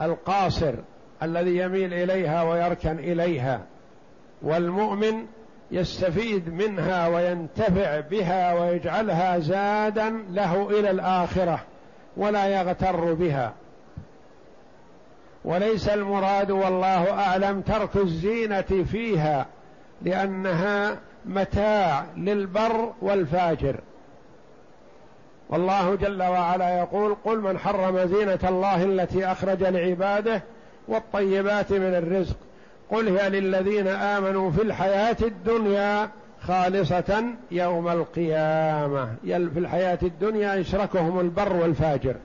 القاصر. 0.00 0.74
الذي 1.22 1.56
يميل 1.56 1.94
إليها 1.94 2.42
ويركن 2.42 2.98
إليها 2.98 3.60
والمؤمن 4.42 5.26
يستفيد 5.70 6.48
منها 6.48 7.08
وينتفع 7.08 8.00
بها 8.00 8.54
ويجعلها 8.54 9.38
زادا 9.38 10.10
له 10.30 10.70
إلى 10.70 10.90
الآخرة 10.90 11.60
ولا 12.16 12.46
يغتر 12.46 13.14
بها. 13.14 13.52
وليس 15.44 15.88
المراد 15.88 16.50
والله 16.50 17.10
أعلم 17.10 17.60
ترك 17.60 17.96
الزينة 17.96 18.84
فيها 18.92 19.46
لأنها 20.02 20.98
متاع 21.24 22.04
للبر 22.16 22.92
والفاجر. 23.02 23.80
والله 25.48 25.94
جل 25.94 26.22
وعلا 26.22 26.78
يقول 26.78 27.16
قل 27.24 27.40
من 27.40 27.58
حرم 27.58 28.06
زينة 28.06 28.38
الله 28.44 28.82
التي 28.82 29.26
أخرج 29.26 29.62
لعباده 29.62 30.42
والطيبات 30.88 31.72
من 31.72 31.94
الرزق. 31.94 32.36
قل 32.90 33.18
هي 33.18 33.40
للذين 33.40 33.88
آمنوا 33.88 34.50
في 34.50 34.62
الحياة 34.62 35.16
الدنيا 35.22 36.10
خالصة 36.42 37.24
يوم 37.50 37.88
القيامة. 37.88 39.14
في 39.24 39.58
الحياة 39.58 39.98
الدنيا 40.02 40.54
يشركهم 40.54 41.20
البر 41.20 41.52
والفاجر. 41.56 42.16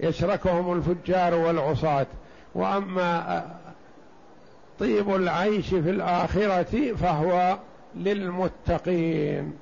يشركهم 0.00 0.72
الفجار 0.72 1.34
والعصاة. 1.34 2.06
وأما 2.54 3.44
طيب 4.78 5.14
العيش 5.14 5.68
في 5.68 5.90
الآخرة 5.90 6.94
فهو 6.94 7.58
للمتقين. 7.96 9.52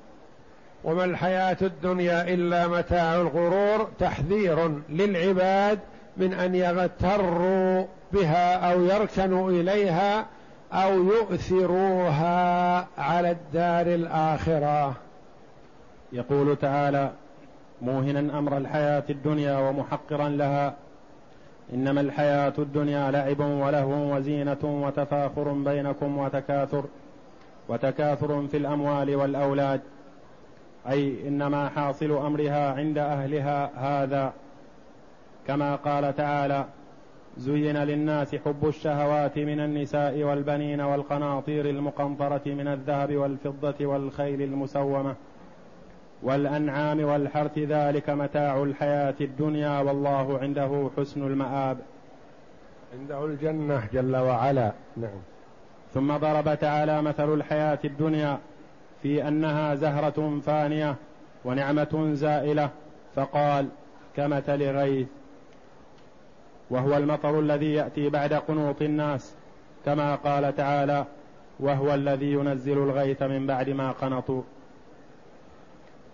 وما 0.83 1.05
الحياة 1.05 1.57
الدنيا 1.61 2.33
إلا 2.33 2.67
متاع 2.67 3.15
الغرور 3.15 3.87
تحذير 3.99 4.81
للعباد 4.89 5.79
من 6.19 6.33
أن 6.33 6.55
يغتروا 6.55 7.85
بها 8.13 8.71
أو 8.73 8.81
يركنوا 8.81 9.51
إليها 9.51 10.25
أو 10.73 11.03
يؤثروها 11.03 12.87
على 12.97 13.31
الدار 13.31 13.87
الآخرة. 13.87 14.93
يقول 16.13 16.55
تعالى 16.55 17.11
موهنا 17.81 18.39
أمر 18.39 18.57
الحياة 18.57 19.03
الدنيا 19.09 19.57
ومحقرا 19.57 20.29
لها. 20.29 20.73
إنما 21.73 22.01
الحياة 22.01 22.53
الدنيا 22.57 23.11
لعب 23.11 23.39
ولهو 23.39 24.15
وزينة 24.15 24.63
وتفاخر 24.63 25.51
بينكم 25.51 26.17
وتكاثر 26.17 26.83
وتكاثر 27.69 28.47
في 28.47 28.57
الأموال 28.57 29.15
والأولاد. 29.15 29.81
أي 30.89 31.27
إنما 31.27 31.69
حاصل 31.69 32.11
أمرها 32.11 32.73
عند 32.73 32.97
أهلها 32.97 33.71
هذا. 33.75 34.33
كما 35.49 35.75
قال 35.75 36.15
تعالى 36.15 36.65
زين 37.37 37.77
للناس 37.77 38.35
حب 38.35 38.67
الشهوات 38.67 39.37
من 39.37 39.59
النساء 39.59 40.23
والبنين 40.23 40.81
والقناطير 40.81 41.69
المقنطرة 41.69 42.41
من 42.45 42.67
الذهب 42.67 43.15
والفضة 43.15 43.85
والخيل 43.85 44.41
المسومة 44.41 45.15
والأنعام 46.23 47.03
والحرث 47.03 47.57
ذلك 47.57 48.09
متاع 48.09 48.63
الحياة 48.63 49.15
الدنيا 49.21 49.79
والله 49.79 50.39
عنده 50.39 50.89
حسن 50.97 51.27
المآب. 51.27 51.77
عنده 52.99 53.25
الجنة 53.25 53.83
جل 53.93 54.15
وعلا. 54.15 54.71
نعم. 54.97 55.19
ثم 55.93 56.17
ضرب 56.17 56.59
تعالى 56.59 57.01
مثل 57.01 57.33
الحياة 57.33 57.79
الدنيا 57.85 58.37
في 59.01 59.27
أنها 59.27 59.75
زهرة 59.75 60.39
فانية 60.45 60.95
ونعمة 61.45 62.09
زائلة 62.13 62.69
فقال 63.15 63.67
كمثل 64.15 64.63
غيث. 64.63 65.07
وهو 66.69 66.97
المطر 66.97 67.39
الذي 67.39 67.73
يأتي 67.73 68.09
بعد 68.09 68.33
قنوط 68.33 68.81
الناس 68.81 69.33
كما 69.85 70.15
قال 70.15 70.55
تعالى 70.55 71.05
وهو 71.59 71.93
الذي 71.93 72.31
ينزل 72.31 72.77
الغيث 72.77 73.21
من 73.23 73.47
بعد 73.47 73.69
ما 73.69 73.91
قنطوا 73.91 74.41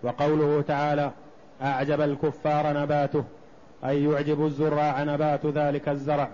وقوله 0.02 0.62
تعالى 0.62 1.10
أعجب 1.62 2.00
الكفار 2.00 2.82
نباته 2.82 3.24
أي 3.84 4.04
يعجب 4.04 4.46
الزراع 4.46 5.02
نبات 5.02 5.46
ذلك 5.46 5.88
الزرع 5.88 6.28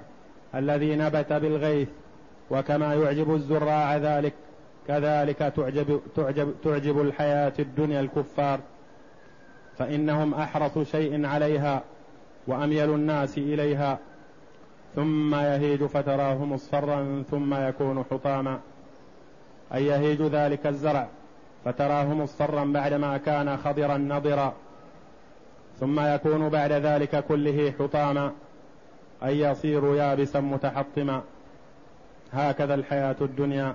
الذي 0.55 0.97
نبت 0.97 1.33
بالغيث 1.33 1.89
وكما 2.51 2.95
يعجب 2.95 3.35
الزراع 3.35 3.97
ذلك 3.97 4.33
كذلك 4.89 5.39
تعجب, 5.39 6.01
تعجب, 6.17 6.55
تعجب 6.65 7.01
الحياة 7.01 7.53
الدنيا 7.59 8.01
الكفار. 8.01 8.61
فإنهم 9.79 10.35
أحرص 10.35 10.79
شيء 10.79 11.27
عليها 11.27 11.83
وأميل 12.47 12.91
الناس 12.91 13.39
إليها 13.39 13.99
ثم 14.97 15.35
يهيج 15.35 15.85
فتراه 15.85 16.45
مصفرا 16.45 17.25
ثم 17.31 17.55
يكون 17.55 18.05
حطاما. 18.11 18.61
أي 19.75 19.87
يهيج 19.87 20.23
ذلك 20.23 20.67
الزرع 20.67 21.09
فتراه 21.65 22.05
مصفرا 22.05 22.65
بعدما 22.65 23.17
كان 23.17 23.57
خضرا 23.57 23.97
نضرا 23.97 24.55
ثم 25.81 26.01
يكون 26.01 26.49
بعد 26.49 26.73
ذلك 26.73 27.25
كله 27.25 27.73
حطاما. 27.79 28.33
أي 29.25 29.41
يصير 29.41 29.95
يابسا 29.95 30.41
متحطما. 30.41 31.23
هكذا 32.33 32.75
الحياة 32.75 33.17
الدنيا. 33.21 33.75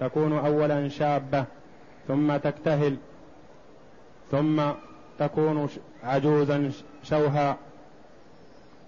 تكون 0.00 0.32
أولا 0.32 0.88
شابة 0.88 1.44
ثم 2.08 2.36
تكتهل 2.36 2.96
ثم 4.30 4.62
تكون 5.18 5.68
عجوزا 6.04 6.70
شوها 7.02 7.56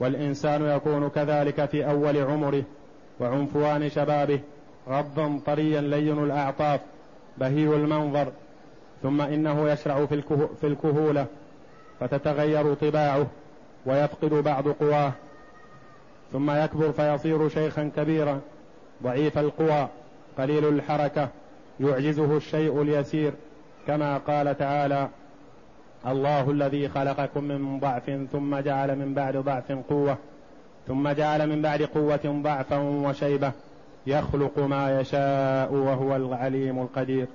والإنسان 0.00 0.62
يكون 0.62 1.08
كذلك 1.08 1.64
في 1.64 1.90
أول 1.90 2.18
عمره 2.18 2.62
وعنفوان 3.20 3.88
شبابه 3.88 4.40
غضا 4.88 5.40
طريا 5.46 5.80
لين 5.80 6.24
الأعطاف 6.24 6.80
بهي 7.38 7.66
المنظر 7.76 8.32
ثم 9.02 9.20
إنه 9.20 9.70
يشرع 9.70 10.06
في 10.60 10.66
الكهولة 10.66 11.26
فتتغير 12.00 12.74
طباعه 12.74 13.26
ويفقد 13.86 14.34
بعض 14.34 14.68
قواه 14.68 15.12
ثم 16.32 16.50
يكبر 16.50 16.92
فيصير 16.92 17.48
شيخا 17.48 17.90
كبيرا 17.96 18.40
ضعيف 19.02 19.38
القوى 19.38 19.88
قليل 20.38 20.68
الحركة 20.68 21.28
يعجزه 21.80 22.36
الشيء 22.36 22.82
اليسير 22.82 23.32
كما 23.86 24.18
قال 24.18 24.58
تعالى 24.58 25.08
الله 26.06 26.50
الذي 26.50 26.88
خلقكم 26.88 27.44
من 27.44 27.80
ضعف 27.80 28.10
ثم 28.32 28.58
جعل 28.58 28.96
من 28.96 29.14
بعد 29.14 29.36
ضعف 29.36 29.72
قوة 29.90 30.16
ثم 30.88 31.08
جعل 31.08 31.46
من 31.46 31.62
بعد 31.62 31.82
قوة 31.82 32.40
ضعفا 32.42 32.78
وشيبة 32.78 33.52
يخلق 34.06 34.58
ما 34.58 35.00
يشاء 35.00 35.72
وهو 35.72 36.16
العليم 36.16 36.78
القدير. 36.78 37.26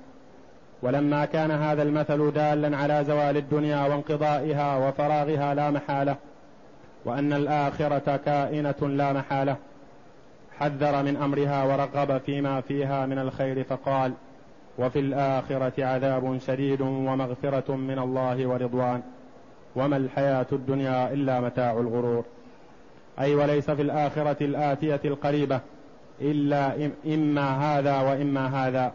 ولما 0.82 1.24
كان 1.24 1.50
هذا 1.50 1.82
المثل 1.82 2.32
دالا 2.32 2.76
على 2.76 3.04
زوال 3.04 3.36
الدنيا 3.36 3.86
وانقضائها 3.86 4.88
وفراغها 4.88 5.54
لا 5.54 5.70
محالة 5.70 6.16
وأن 7.04 7.32
الآخرة 7.32 8.16
كائنة 8.16 8.88
لا 8.88 9.12
محالة 9.12 9.56
حذر 10.58 11.02
من 11.02 11.16
أمرها 11.16 11.64
ورغب 11.64 12.18
فيما 12.18 12.60
فيها 12.60 13.06
من 13.06 13.18
الخير 13.18 13.64
فقال 13.64 14.12
وفي 14.78 14.98
الآخرة 14.98 15.84
عذاب 15.84 16.38
شديد 16.38 16.80
ومغفرة 16.80 17.74
من 17.74 17.98
الله 17.98 18.46
ورضوان. 18.46 19.02
وما 19.76 19.96
الحياة 19.96 20.46
الدنيا 20.52 21.12
إلا 21.12 21.40
متاع 21.40 21.72
الغرور. 21.72 22.24
أي 23.20 23.34
وليس 23.34 23.70
في 23.70 23.82
الآخرة 23.82 24.44
الآتية 24.44 25.00
القريبة. 25.04 25.60
إلا 26.20 26.90
إما 27.06 27.78
هذا 27.78 28.00
وإما 28.00 28.46
هذا. 28.46 28.92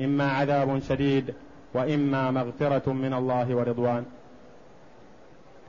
إما 0.00 0.32
عذاب 0.32 0.78
شديد 0.78 1.34
وإما 1.74 2.30
مغفرة 2.30 2.92
من 2.92 3.14
الله 3.14 3.54
ورضوان. 3.54 4.04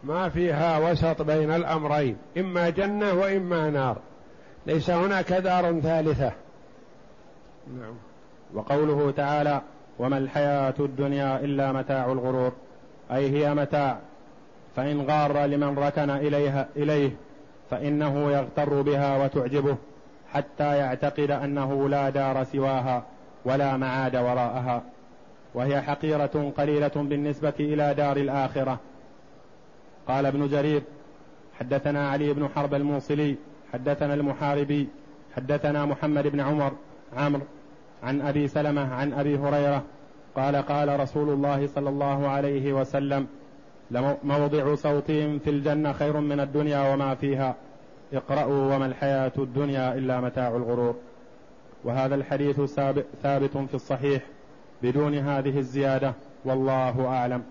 ما 0.04 0.30
فيها 0.30 0.92
وسط 0.92 1.22
بين 1.22 1.52
الأمرين. 1.52 2.18
إما 2.38 2.70
جنة 2.70 3.14
وإما 3.14 3.70
نار. 3.70 3.98
ليس 4.68 4.90
هناك 4.90 5.34
دار 5.34 5.80
ثالثة. 5.80 6.32
نعم. 7.78 8.11
وقوله 8.54 9.12
تعالى 9.12 9.62
وما 10.00 10.18
الحياة 10.18 10.74
الدنيا 10.80 11.40
إلا 11.40 11.72
متاع 11.72 12.12
الغرور. 12.12 12.52
أي 13.12 13.30
هي 13.30 13.54
متاع. 13.54 14.00
فإن 14.76 15.02
غار 15.02 15.46
لمن 15.46 15.78
ركن 15.78 16.10
إليها 16.10 16.68
إليه 16.76 17.12
فإنه 17.70 18.32
يغتر 18.32 18.82
بها 18.82 19.24
وتعجبه 19.24 19.78
حتى 20.34 20.78
يعتقد 20.78 21.32
أنه 21.32 21.90
لا 21.90 22.10
دار 22.10 22.44
سواها 22.44 23.04
ولا 23.46 23.78
معاد 23.78 24.16
وراءها. 24.16 24.84
وهي 25.54 25.82
حقيرة 25.82 26.52
قليلة 26.58 26.92
بالنسبة 26.96 27.54
إلى 27.60 27.94
دار 27.94 28.18
الآخرة. 28.18 28.80
قال 30.08 30.26
ابن 30.26 30.48
جرير 30.48 30.82
حدثنا 31.60 32.10
علي 32.10 32.34
بن 32.34 32.50
حرب 32.56 32.74
الموصلي 32.74 33.36
حدثنا 33.74 34.14
المحاربي 34.14 34.88
حدثنا 35.36 35.86
محمد 35.86 36.28
بن 36.28 36.40
عمر 36.40 36.72
عمرو 37.18 37.42
عن 38.04 38.22
أبي 38.22 38.48
سلمة 38.48 38.94
عن 38.94 39.14
أبي 39.14 39.38
هريرة 39.38 39.84
قال 40.36 40.56
قال 40.56 41.00
رسول 41.00 41.30
الله 41.30 41.68
صلى 41.68 41.90
الله 41.90 42.28
عليه 42.28 42.74
وسلم 42.74 43.28
لموضع 43.92 44.76
صوتهم 44.76 45.40
في 45.40 45.50
الجنة 45.50 45.94
خير 45.94 46.20
من 46.20 46.40
الدنيا 46.40 46.94
وما 46.94 47.16
فيها. 47.16 47.56
اقرأوا 48.14 48.76
وما 48.76 48.86
الحياة 48.86 49.32
الدنيا 49.38 49.94
إلا 49.94 50.22
متاع 50.22 50.48
الغرور. 50.48 50.96
وهذا 51.84 52.16
الحديث 52.16 52.62
ثابت 53.24 53.58
في 53.58 53.74
الصحيح 53.74 54.24
بدون 54.84 55.16
هذه 55.16 55.58
الزيادة 55.58 56.14
والله 56.46 57.08
أعلم. 57.08 57.44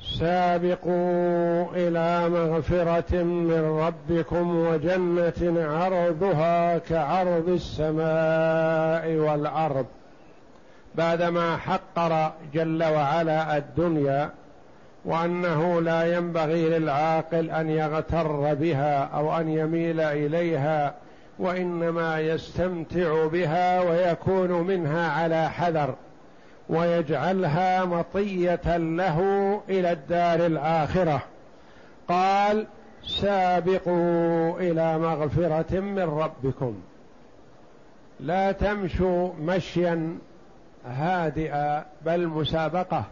سابقوا 0.00 1.66
إلى 1.74 2.28
مغفرة 2.28 3.22
من 3.22 3.80
ربكم 3.86 4.66
وجنة 4.66 5.64
عرضها 5.72 6.78
كعرض 6.78 7.48
السماء 7.48 9.14
والأرض. 9.16 9.86
بعدما 10.94 11.56
حقر 11.56 12.32
جل 12.54 12.84
وعلا 12.84 13.56
الدنيا 13.56 14.30
وأنه 15.04 15.80
لا 15.80 16.16
ينبغي 16.16 16.68
للعاقل 16.68 17.50
أن 17.50 17.70
يغتر 17.70 18.54
بها 18.54 19.04
أو 19.04 19.36
أن 19.36 19.48
يميل 19.48 20.00
إليها 20.00 20.94
وإنما 21.38 22.20
يستمتع 22.20 23.26
بها 23.26 23.80
ويكون 23.80 24.50
منها 24.50 25.10
على 25.10 25.50
حذر. 25.50 25.94
ويجعلها 26.68 27.84
مطية 27.84 28.76
له 28.76 29.20
إلى 29.68 29.92
الدار 29.92 30.46
الآخرة. 30.46 31.22
قال 32.08 32.66
سابقوا 33.20 34.60
إلى 34.60 34.98
مغفرة 34.98 35.80
من 35.80 36.02
ربكم. 36.02 36.82
لا 38.20 38.52
تمشوا 38.52 39.32
مشيا 39.40 40.18
هادئا 40.86 41.84
بل 42.02 42.26
مسابقة. 42.26 43.04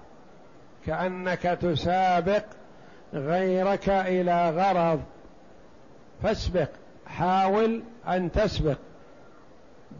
كأنك 0.86 1.42
تسابق 1.42 2.44
غيرك 3.14 3.88
إلى 3.88 4.50
غرض. 4.50 5.00
فاسبق 6.22 6.68
حاول 7.06 7.82
أن 8.08 8.32
تسبق. 8.32 8.76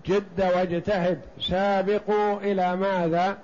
جد 0.07 0.41
واجتهد. 0.41 1.21
سابقوا 1.41 2.41
إلى 2.41 2.77
ماذا؟ 2.77 3.38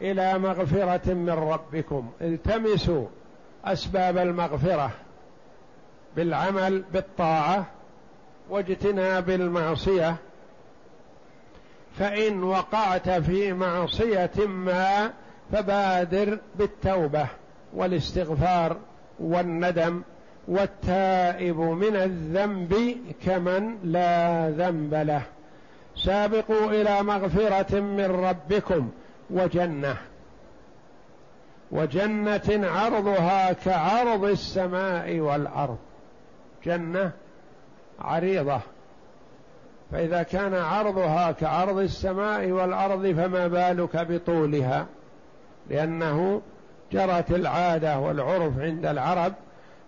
إلى 0.00 0.38
مغفرة 0.38 1.14
من 1.14 1.30
ربكم. 1.30 2.10
التمسوا 2.20 3.06
أسباب 3.64 4.18
المغفرة 4.18 4.90
بالعمل 6.16 6.84
بالطاعة 6.92 7.66
واجتناب 8.50 9.30
المعصية. 9.30 10.16
فإن 11.98 12.42
وقعت 12.42 13.10
في 13.10 13.52
معصية 13.52 14.46
ما 14.46 15.10
فبادر 15.52 16.38
بالتوبة 16.54 17.26
والاستغفار 17.74 18.76
والندم. 19.20 20.02
والتائب 20.48 21.60
من 21.60 21.96
الذنب 21.96 22.96
كمن 23.24 23.78
لا 23.84 24.50
ذنب 24.50 24.94
له. 24.94 25.22
سابقوا 25.96 26.70
إلى 26.70 27.02
مغفرة 27.02 27.80
من 27.80 28.04
ربكم 28.04 28.90
وجنة. 29.30 29.96
وجنة 31.70 32.68
عرضها 32.68 33.52
كعرض 33.52 34.24
السماء 34.24 35.18
والأرض. 35.18 35.78
جنة 36.64 37.10
عريضة. 38.00 38.60
فإذا 39.92 40.22
كان 40.22 40.54
عرضها 40.54 41.32
كعرض 41.32 41.78
السماء 41.78 42.50
والأرض 42.50 43.06
فما 43.12 43.48
بالك 43.48 43.96
بطولها؟ 43.96 44.86
لأنه 45.70 46.42
جرت 46.92 47.30
العادة 47.30 47.98
والعرف 47.98 48.58
عند 48.58 48.86
العرب 48.86 49.32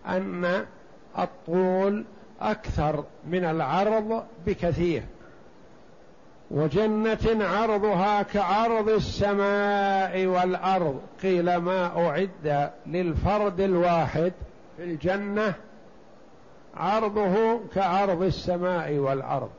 أن 0.06 0.66
الطول 1.18 2.04
أكثر 2.40 3.04
من 3.26 3.44
العرض 3.44 4.24
بكثير. 4.46 5.02
وجنة 6.52 7.44
عرضها 7.44 8.22
كعرض 8.22 8.88
السماء 8.88 10.26
والأرض. 10.26 11.00
قيل 11.22 11.56
ما 11.56 12.06
أعد 12.06 12.70
للفرد 12.86 13.60
الواحد 13.60 14.32
في 14.76 14.84
الجنة 14.84 15.54
عرضه 16.76 17.60
كعرض 17.74 18.22
السماء 18.22 18.92
والأرض. 18.92 19.50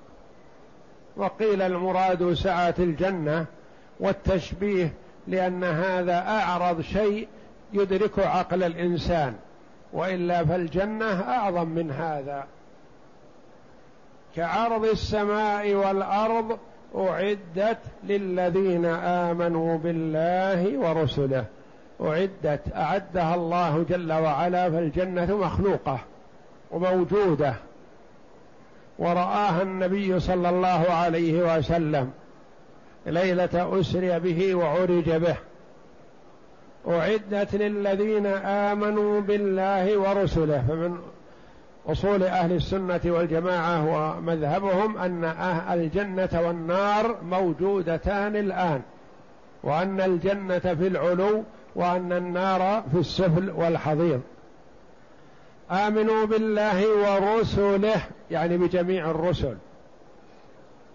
وقيل 1.17 1.62
المراد 1.62 2.34
سعة 2.34 2.75
الجنة 2.79 3.45
والتشبيه 3.99 4.93
لأن 5.27 5.63
هذا 5.63 6.17
أعرض 6.27 6.82
شيء 6.82 7.27
يدرك 7.73 8.19
عقل 8.19 8.63
الإنسان 8.63 9.36
وإلا 9.93 10.45
فالجنة 10.45 11.21
أعظم 11.21 11.67
من 11.67 11.91
هذا. 11.91 12.45
كعرض 14.36 14.86
السماء 14.86 15.73
والأرض 15.73 16.58
أعدت 16.95 17.77
للذين 18.03 18.86
آمنوا 18.86 19.77
بالله 19.77 20.77
ورسله. 20.77 21.45
أعدت 22.01 22.62
أعدها 22.75 23.36
الله 23.36 23.86
جل 23.89 24.13
وعلا 24.13 24.69
فالجنة 24.69 25.38
مخلوقة 25.38 25.99
وموجودة. 26.71 27.53
ورآها 28.99 29.62
النبي 29.62 30.19
صلى 30.19 30.49
الله 30.49 30.86
عليه 30.89 31.58
وسلم 31.58 32.12
ليلة 33.06 33.79
أسري 33.79 34.19
به 34.19 34.56
وعرج 34.56 35.10
به. 35.10 35.36
أعدت 36.88 37.56
للذين 37.56 38.25
آمنوا 38.45 39.21
بالله 39.21 39.97
ورسله 39.97 40.65
فمن 40.67 40.97
أصول 41.87 42.23
أهل 42.23 42.51
السنة 42.51 43.01
والجماعة 43.05 43.85
ومذهبهم 44.17 44.97
أن 44.97 45.23
أهل 45.23 45.79
الجنة 45.79 46.29
والنار 46.33 47.17
موجودتان 47.23 48.35
الآن 48.35 48.81
وأن 49.63 50.01
الجنة 50.01 50.59
في 50.59 50.87
العلو 50.87 51.43
وأن 51.75 52.13
النار 52.13 52.83
في 52.91 52.99
السفل 52.99 53.49
والحضيض. 53.49 54.21
آمنوا 55.71 56.25
بالله 56.25 56.87
ورسله 56.87 58.01
يعني 58.31 58.57
بجميع 58.57 59.11
الرسل. 59.11 59.55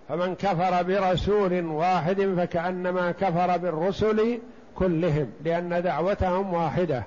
فمن 0.09 0.35
كفر 0.35 0.83
برسول 0.83 1.64
واحد 1.64 2.35
فكأنما 2.37 3.11
كفر 3.11 3.57
بالرسل 3.57 4.38
كلهم 4.74 5.31
لأن 5.44 5.83
دعوتهم 5.83 6.55
واحدة 6.55 7.05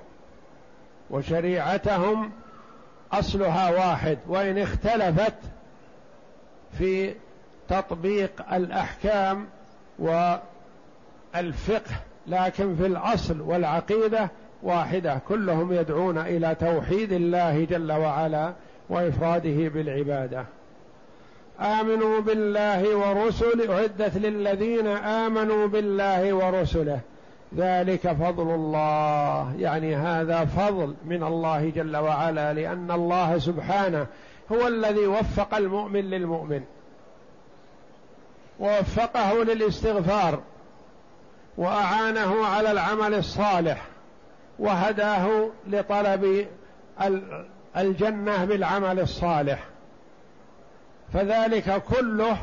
وشريعتهم 1.10 2.30
أصلها 3.12 3.70
واحد 3.70 4.18
وإن 4.28 4.58
اختلفت 4.58 5.34
في 6.78 7.14
تطبيق 7.68 8.52
الأحكام 8.52 9.46
والفقه 9.98 11.94
لكن 12.26 12.76
في 12.76 12.86
الأصل 12.86 13.40
والعقيدة 13.40 14.28
واحدة 14.62 15.20
كلهم 15.28 15.72
يدعون 15.72 16.18
إلى 16.18 16.54
توحيد 16.54 17.12
الله 17.12 17.64
جل 17.64 17.92
وعلا 17.92 18.52
وإفراده 18.88 19.68
بالعبادة. 19.68 20.44
آمنوا 21.60 22.20
بالله 22.20 22.96
ورسله 22.96 23.76
أعدت 23.76 24.16
للذين 24.16 24.86
آمنوا 24.86 25.66
بالله 25.66 26.32
ورسله. 26.32 27.00
ذلك 27.56 28.12
فضل 28.12 28.54
الله. 28.54 29.54
يعني 29.58 29.96
هذا 29.96 30.44
فضل 30.44 30.94
من 31.04 31.22
الله 31.22 31.70
جل 31.70 31.96
وعلا 31.96 32.52
لأن 32.52 32.90
الله 32.90 33.38
سبحانه 33.38 34.06
هو 34.52 34.66
الذي 34.66 35.06
وفق 35.06 35.54
المؤمن 35.54 36.00
للمؤمن. 36.00 36.62
ووفقه 38.60 39.44
للاستغفار 39.44 40.40
وأعانه 41.56 42.46
على 42.46 42.70
العمل 42.70 43.14
الصالح 43.14 43.86
وهداه 44.58 45.48
لطلب 45.66 46.46
الجنة 47.76 48.44
بالعمل 48.44 49.00
الصالح. 49.00 49.64
فذلك 51.12 51.82
كله 51.82 52.36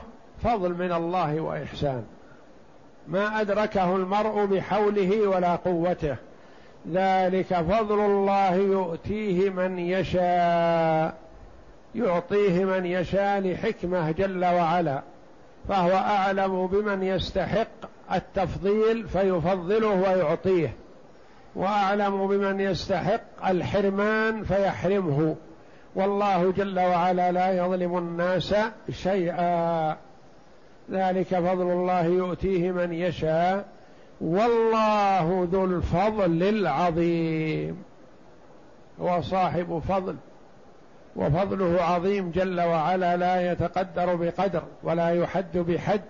فضل 0.43 0.73
من 0.73 0.91
الله 0.91 1.39
وإحسان. 1.39 2.05
ما 3.09 3.41
أدركه 3.41 3.95
المرء 3.95 4.45
بحوله 4.45 5.27
ولا 5.27 5.55
قوته. 5.55 6.15
ذلك 6.91 7.53
فضل 7.53 7.99
الله 7.99 8.55
يؤتيه 8.55 9.49
من 9.49 9.79
يشاء 9.79 11.13
يعطيه 11.95 12.65
من 12.65 12.85
يشاء 12.85 13.39
لحكمة 13.39 14.11
جل 14.11 14.45
وعلا. 14.45 15.01
فهو 15.69 15.91
أعلم 15.91 16.67
بمن 16.67 17.03
يستحق 17.03 17.67
التفضيل 18.13 19.07
فيفضله 19.07 19.87
ويعطيه. 19.87 20.73
وأعلم 21.55 22.27
بمن 22.27 22.59
يستحق 22.59 23.47
الحرمان 23.47 24.43
فيحرمه. 24.43 25.35
والله 25.95 26.51
جل 26.51 26.79
وعلا 26.79 27.31
لا 27.31 27.51
يظلم 27.51 27.97
الناس 27.97 28.55
شيئا. 28.91 29.97
ذلك 30.91 31.27
فضل 31.27 31.71
الله 31.71 32.05
يؤتيه 32.05 32.71
من 32.71 32.93
يشاء. 32.93 33.65
والله 34.21 35.47
ذو 35.51 35.65
الفضل 35.65 36.43
العظيم. 36.43 37.83
هو 39.01 39.21
صاحب 39.21 39.81
فضل. 39.89 40.15
وفضله 41.15 41.81
عظيم 41.81 42.31
جل 42.31 42.61
وعلا 42.61 43.17
لا 43.17 43.51
يتقدر 43.51 44.15
بقدر 44.15 44.63
ولا 44.83 45.09
يحد 45.09 45.57
بحد. 45.57 46.01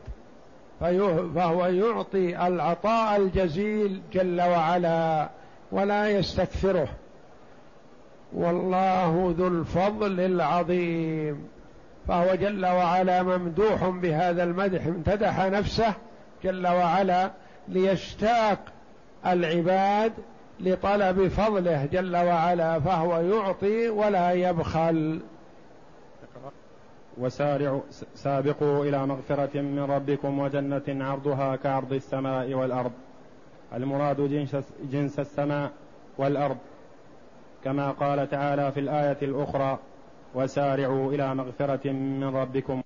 فهو 1.35 1.65
يعطي 1.65 2.47
العطاء 2.47 3.17
الجزيل 3.21 4.01
جل 4.13 4.41
وعلا 4.41 5.29
ولا 5.71 6.09
يستكثره. 6.09 6.87
والله 8.33 9.35
ذو 9.37 9.47
الفضل 9.47 10.19
العظيم. 10.19 11.47
فهو 12.09 12.35
جل 12.35 12.65
وعلا 12.65 13.23
ممدوح 13.23 13.89
بهذا 13.89 14.43
المدح 14.43 14.85
امتدح 14.85 15.45
نفسه 15.45 15.93
جل 16.43 16.67
وعلا 16.67 17.31
ليشتاق 17.67 18.59
العباد 19.25 20.13
لطلب 20.59 21.27
فضله 21.27 21.85
جل 21.85 22.15
وعلا 22.15 22.79
فهو 22.79 23.19
يعطي 23.19 23.89
ولا 23.89 24.31
يبخل. 24.31 25.21
وسارعوا 27.17 27.81
سابقوا 28.15 28.85
إلى 28.85 29.07
مغفرة 29.07 29.61
من 29.61 29.79
ربكم 29.79 30.39
وجنة 30.39 31.05
عرضها 31.05 31.55
كعرض 31.55 31.93
السماء 31.93 32.53
والأرض. 32.53 32.91
المراد 33.73 34.21
جنس, 34.21 34.55
جنس 34.91 35.19
السماء 35.19 35.71
والأرض. 36.17 36.57
كما 37.63 37.91
قال 37.91 38.29
تعالى 38.29 38.71
في 38.71 38.79
الآية 38.79 39.17
الأخرى 39.21 39.79
وسارعوا 40.35 41.13
إلى 41.13 41.35
مغفرة 41.35 41.91
من 41.91 42.35
ربكم 42.35 42.81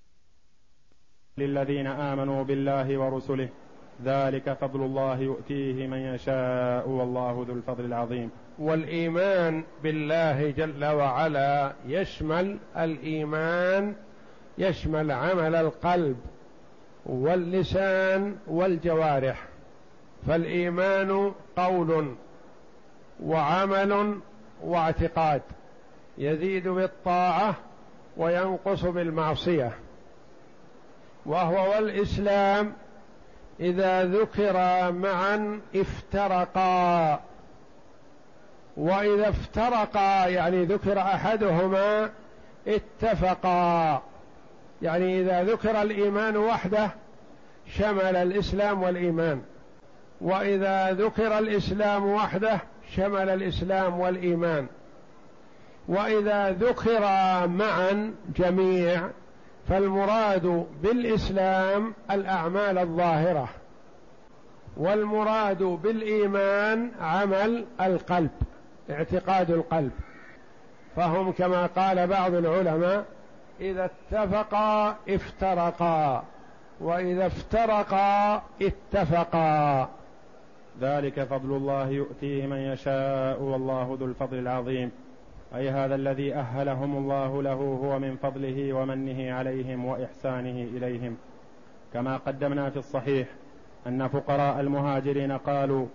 للذين 1.37 1.87
آمنوا 1.87 2.43
بالله 2.43 2.97
ورسله. 2.97 3.49
ذلك 4.05 4.53
فضل 4.53 4.81
الله 4.81 5.19
يؤتيه 5.19 5.87
من 5.87 5.97
يشاء 5.97 6.89
والله 6.89 7.45
ذو 7.47 7.53
الفضل 7.53 7.85
العظيم. 7.85 8.31
والإيمان 8.59 9.63
بالله 9.83 10.51
جل 10.51 10.85
وعلا 10.85 11.73
يشمل 11.87 12.57
الإيمان 12.77 13.95
يشمل 14.57 15.11
عمل 15.11 15.55
القلب 15.55 16.17
واللسان 17.05 18.35
والجوارح. 18.47 19.47
فالإيمان 20.27 21.31
قول 21.55 22.15
وعمل 23.23 24.19
واعتقاد. 24.63 25.41
يزيد 26.17 26.67
بالطاعة 26.67 27.55
وينقص 28.17 28.85
بالمعصية. 28.85 29.71
وهو 31.25 31.71
والإسلام 31.71 32.73
إذا 33.59 34.05
ذكرا 34.05 34.91
معا 34.91 35.61
افترقا. 35.75 37.19
وإذا 38.77 39.29
افترقا 39.29 40.27
يعني 40.27 40.65
ذكر 40.65 40.99
أحدهما 40.99 42.09
اتفقا. 42.67 44.01
يعني 44.81 45.21
إذا 45.21 45.43
ذكر 45.43 45.81
الإيمان 45.81 46.37
وحده 46.37 46.89
شمل 47.77 48.15
الإسلام 48.15 48.83
والإيمان. 48.83 49.41
وإذا 50.21 50.91
ذكر 50.91 51.39
الإسلام 51.39 52.05
وحده 52.05 52.59
شمل 52.95 53.29
الإسلام 53.29 53.99
والإيمان. 53.99 54.67
وإذا 55.87 56.51
ذكر 56.51 57.01
معا 57.47 58.13
جميع 58.35 59.09
فالمراد 59.69 60.67
بالإسلام 60.83 61.93
الأعمال 62.11 62.77
الظاهرة 62.77 63.49
والمراد 64.77 65.63
بالإيمان 65.63 66.91
عمل 67.01 67.65
القلب 67.81 68.31
اعتقاد 68.89 69.51
القلب. 69.51 69.91
فهم 70.95 71.31
كما 71.31 71.65
قال 71.65 72.07
بعض 72.07 72.33
العلماء 72.33 73.05
إذا 73.59 73.85
اتفقا 73.85 74.95
افترقا 75.09 76.23
وإذا 76.81 77.27
افترقا 77.27 78.43
اتفقا. 78.61 79.89
ذلك 80.81 81.23
فضل 81.23 81.55
الله 81.55 81.89
يؤتيه 81.89 82.47
من 82.47 82.57
يشاء 82.57 83.41
والله 83.41 83.97
ذو 83.99 84.05
الفضل 84.05 84.39
العظيم. 84.39 84.91
أي 85.55 85.69
هذا 85.69 85.95
الذي 85.95 86.33
أهلهم 86.33 86.97
الله 86.97 87.43
له 87.43 87.53
هو 87.53 87.99
من 87.99 88.15
فضله 88.15 88.73
ومنه 88.73 89.33
عليهم 89.33 89.85
وإحسانه 89.85 90.67
إليهم. 90.77 91.17
كما 91.93 92.17
قدمنا 92.17 92.69
في 92.69 92.77
الصحيح 92.77 93.27
أن 93.87 94.07
فقراء 94.07 94.59
المهاجرين 94.59 95.31
قالوا 95.31 95.85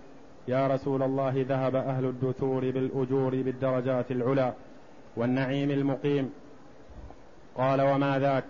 يا 0.47 0.67
رسول 0.67 1.03
الله 1.03 1.45
ذهب 1.49 1.75
أهل 1.75 2.05
الدثور 2.05 2.71
بالأجور 2.71 3.31
بالدرجات 3.41 4.11
العلى 4.11 4.53
والنعيم 5.15 5.71
المقيم. 5.71 6.33
قال 7.55 7.81
وما 7.81 8.19
ذاك؟ 8.19 8.43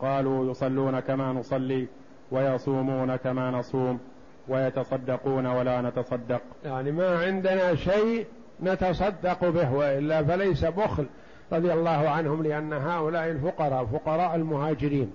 قالوا 0.00 0.50
يصلون 0.50 1.00
كما 1.00 1.32
نصلي 1.32 1.86
ويصومون 2.30 3.16
كما 3.16 3.50
نصوم 3.50 4.00
ويتصدقون 4.48 5.46
ولا 5.46 5.80
نتصدق. 5.80 6.40
يعني 6.64 6.92
ما 6.92 7.18
عندنا 7.18 7.74
شيء 7.74 8.26
نتصدق 8.62 9.48
به 9.48 9.72
وإلا 9.72 10.22
فليس 10.22 10.64
بخل 10.64 11.06
رضي 11.52 11.72
الله 11.72 12.08
عنهم 12.08 12.42
لأن 12.42 12.72
هؤلاء 12.72 13.30
الفقراء 13.30 13.84
فقراء 13.84 14.34
المهاجرين. 14.34 15.12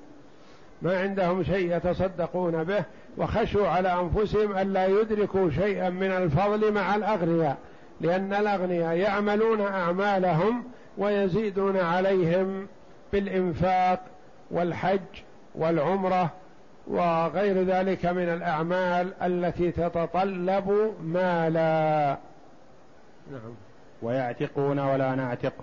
ما 0.81 0.99
عندهم 0.99 1.43
شيء 1.43 1.77
يتصدقون 1.77 2.63
به 2.63 2.83
وخشوا 3.17 3.67
على 3.67 3.99
أنفسهم 3.99 4.57
الا 4.57 4.85
يدركوا 4.87 5.49
شيئا 5.49 5.89
من 5.89 6.11
الفضل 6.11 6.71
مع 6.71 6.95
الأغنياء 6.95 7.57
لأن 8.01 8.33
الأغنياء 8.33 8.95
يعملون 8.95 9.61
أعمالهم 9.61 10.63
ويزيدون 10.97 11.77
عليهم 11.77 12.67
بالإنفاق 13.13 13.99
والحج 14.51 14.99
والعمرة 15.55 16.29
وغير 16.87 17.63
ذلك 17.63 18.05
من 18.05 18.29
الأعمال 18.29 19.13
التي 19.21 19.71
تتطلب 19.71 20.93
مالا. 21.03 22.17
نعم. 23.31 23.51
ويعتقون 24.01 24.79
ولا 24.79 25.15
نعتق. 25.15 25.53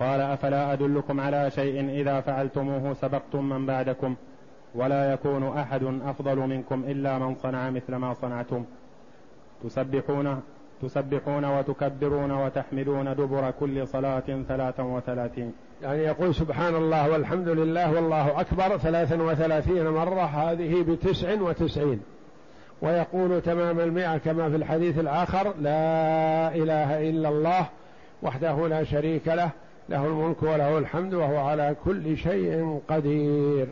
قال 0.00 0.20
أفلا 0.20 0.72
أدلكم 0.72 1.20
على 1.20 1.50
شيء 1.50 1.90
إذا 1.90 2.20
فعلتموه 2.20 2.94
سبقتم 2.94 3.48
من 3.48 3.66
بعدكم؟ 3.66 4.14
ولا 4.74 5.12
يكون 5.12 5.58
أحد 5.58 5.82
أفضل 6.06 6.36
منكم 6.36 6.84
إلا 6.88 7.18
من 7.18 7.34
صنع 7.34 7.70
مثل 7.70 7.94
ما 7.94 8.14
صنعتم. 8.14 8.64
تسبحون 9.64 10.42
تسبحون 10.82 11.44
وتكبرون 11.44 12.30
وتحمدون 12.30 13.14
دبر 13.14 13.50
كل 13.50 13.88
صلاة 13.88 14.42
ثلاثا 14.48 14.82
وثلاثين. 14.82 15.52
يعني 15.82 16.02
يقول 16.02 16.34
سبحان 16.34 16.74
الله 16.74 17.10
والحمد 17.10 17.48
لله 17.48 17.94
والله 17.94 18.40
أكبر 18.40 18.76
ثلاثا 18.78 19.22
وثلاثين 19.22 19.88
مرة 19.88 20.22
هذه 20.22 20.82
بتسع 20.82 21.40
وتسعين. 21.40 22.00
ويقول 22.82 23.42
تمام 23.42 23.80
المئة 23.80 24.16
كما 24.16 24.50
في 24.50 24.56
الحديث 24.56 24.98
الآخر 24.98 25.54
لا 25.60 26.54
إله 26.54 27.10
إلا 27.10 27.28
الله 27.28 27.66
وحده 28.22 28.68
لا 28.68 28.84
شريك 28.84 29.28
له 29.28 29.50
له 29.88 30.06
الملك 30.06 30.42
وله 30.42 30.78
الحمد 30.78 31.14
وهو 31.14 31.36
على 31.36 31.76
كل 31.84 32.16
شيء 32.16 32.80
قدير. 32.88 33.66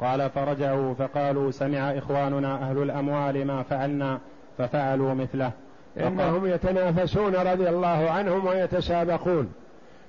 قال 0.00 0.30
فرجعوا 0.30 0.94
فقالوا 0.94 1.50
سمع 1.50 1.98
إخواننا 1.98 2.54
أهل 2.54 2.82
الأموال 2.82 3.46
ما 3.46 3.62
فعلنا 3.62 4.18
ففعلوا 4.58 5.14
مثله. 5.14 5.50
إنهم 5.96 6.46
يتنافسون 6.46 7.34
رضي 7.34 7.68
الله 7.68 8.10
عنهم 8.10 8.46
ويتسابقون. 8.46 9.52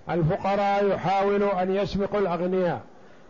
الفقراء 0.10 0.86
يحاولوا 0.86 1.64
أن 1.64 1.76
يسبقوا 1.76 2.20
الأغنياء. 2.20 2.82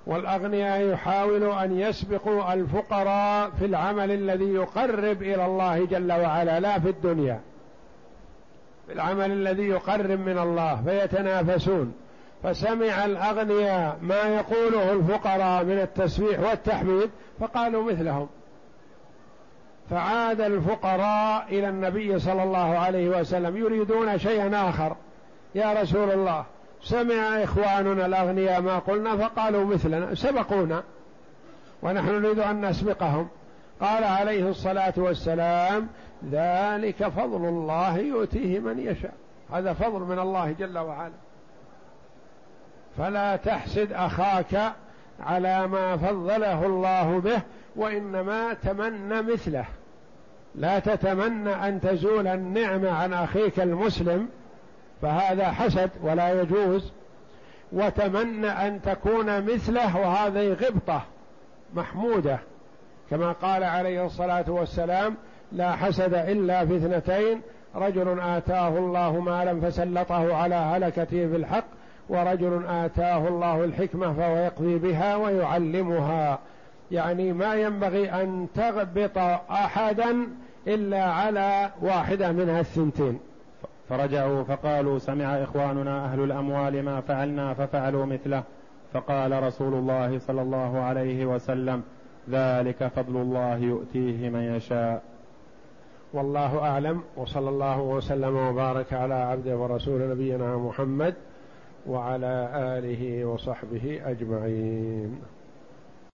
والأغنياء 0.06 0.82
يحاولوا 0.82 1.64
أن 1.64 1.80
يسبقوا 1.80 2.54
الفقراء 2.54 3.50
في 3.60 3.66
العمل 3.66 4.12
الذي 4.12 4.54
يقرب 4.54 5.22
إلى 5.22 5.46
الله 5.46 5.86
جل 5.86 6.12
وعلا 6.12 6.60
لا 6.60 6.80
في 6.80 6.90
الدنيا. 6.90 7.40
في 8.88 8.94
العمل 8.94 9.32
الذي 9.32 9.64
يقرب 9.64 10.20
من 10.20 10.38
الله 10.38 10.82
فيتنافسون. 10.86 11.94
فسمع 12.44 13.06
الأغنياء 13.06 13.98
ما 14.02 14.22
يقوله 14.22 14.94
الفقراء 14.94 15.64
من 15.64 15.80
التسبيح 15.80 16.40
والتحميد 16.40 17.10
فقالوا 17.40 17.92
مثلهم. 17.92 18.30
فعاد 19.90 20.42
الفقراء 20.42 21.46
إلى 21.50 21.70
النبي 21.70 22.20
صلى 22.20 22.44
الله 22.44 22.78
عليه 22.78 23.20
وسلم 23.20 23.58
يريدون 23.58 24.18
شيئا 24.18 24.70
آخر. 24.70 24.96
يا 25.56 25.74
رسول 25.82 26.12
الله 26.12 26.46
سمع 26.84 27.44
إخواننا 27.44 28.06
الأغنياء 28.06 28.62
ما 28.62 28.80
قلنا 28.80 29.18
فقالوا 29.18 29.66
مثلنا 29.66 30.16
سبقونا. 30.16 30.84
ونحن 31.82 32.22
نريد 32.22 32.40
أن 32.40 32.66
نسبقهم. 32.66 33.28
قال 33.82 34.04
عليه 34.04 34.50
الصلاة 34.50 34.94
والسلام 34.98 35.88
ذلك 36.32 37.08
فضل 37.08 37.46
الله 37.46 37.98
يؤتيه 37.98 38.60
من 38.60 38.80
يشاء. 38.80 39.14
هذا 39.54 39.74
فضل 39.74 40.00
من 40.00 40.20
الله 40.20 40.52
جل 40.52 40.78
وعلا. 40.78 41.14
فلا 42.98 43.36
تحسد 43.36 43.94
أخاك 43.94 44.74
على 45.20 45.68
ما 45.68 45.98
فضله 45.98 46.66
الله 46.66 47.20
به 47.20 47.42
وإنما 47.76 48.54
تمنى 48.54 49.22
مثله. 49.22 49.66
لا 50.56 50.80
تتمنى 50.80 51.68
أن 51.68 51.82
تزول 51.82 52.28
النعمة 52.28 52.92
عن 52.92 53.14
أخيك 53.14 53.60
المسلم 53.60 54.30
فهذا 55.02 55.52
حسد 55.52 55.90
ولا 56.04 56.42
يجوز 56.42 56.92
وتمنى 57.72 58.48
أن 58.48 58.82
تكون 58.82 59.54
مثله 59.54 59.98
وهذه 59.98 60.54
غبطة 60.54 61.02
محمودة 61.74 62.40
كما 63.10 63.32
قال 63.32 63.64
عليه 63.64 64.06
الصلاة 64.06 64.46
والسلام 64.48 65.16
لا 65.52 65.72
حسد 65.72 66.14
إلا 66.14 66.66
في 66.66 66.78
اثنتين 66.78 67.42
رجل 67.76 68.20
آتاه 68.20 68.78
الله 68.78 69.20
مالا 69.20 69.70
فسلطه 69.70 70.36
على 70.36 70.56
هلكته 70.56 71.28
في 71.28 71.36
الحق 71.36 71.66
ورجل 72.10 72.66
آتاه 72.68 73.28
الله 73.28 73.64
الحكمة 73.64 74.14
فهو 74.14 74.38
يقضي 74.38 74.78
بها 74.78 75.16
ويعلمها. 75.16 76.40
يعني 76.92 77.34
ما 77.34 77.56
ينبغي 77.56 78.12
أن 78.12 78.48
تغبط 78.56 79.18
احدا 79.52 80.28
إلا 80.68 81.04
على 81.04 81.70
واحدة 81.82 82.32
منها 82.32 82.60
الثنتين 82.60 83.20
فرجعوا 83.90 84.44
فقالوا 84.44 85.00
سمع 85.00 85.44
إخواننا 85.44 86.06
أهل 86.06 86.20
الأموال 86.24 86.84
ما 86.84 87.02
فعلنا 87.02 87.54
ففعلوا 87.54 88.06
مثله. 88.06 88.44
فقال 88.94 89.44
رسول 89.44 89.74
الله 89.74 90.20
صلى 90.20 90.42
الله 90.42 90.80
عليه 90.80 91.26
وسلم 91.26 91.84
ذلك 92.30 92.88
فضل 92.88 93.16
الله 93.18 93.58
يؤتيه 93.58 94.30
من 94.30 94.56
يشاء. 94.56 95.02
والله 96.14 96.60
أعلم 96.60 97.04
وصلى 97.18 97.50
الله 97.50 97.82
وسلم 97.82 98.36
وبارك 98.36 98.94
على 98.94 99.14
عبده 99.14 99.58
ورسول 99.58 100.10
نبينا 100.10 100.58
محمد 100.58 101.16
وعلى 101.88 102.50
آله 102.54 103.26
وصحبه 103.26 104.02
أجمعين. 104.06 105.22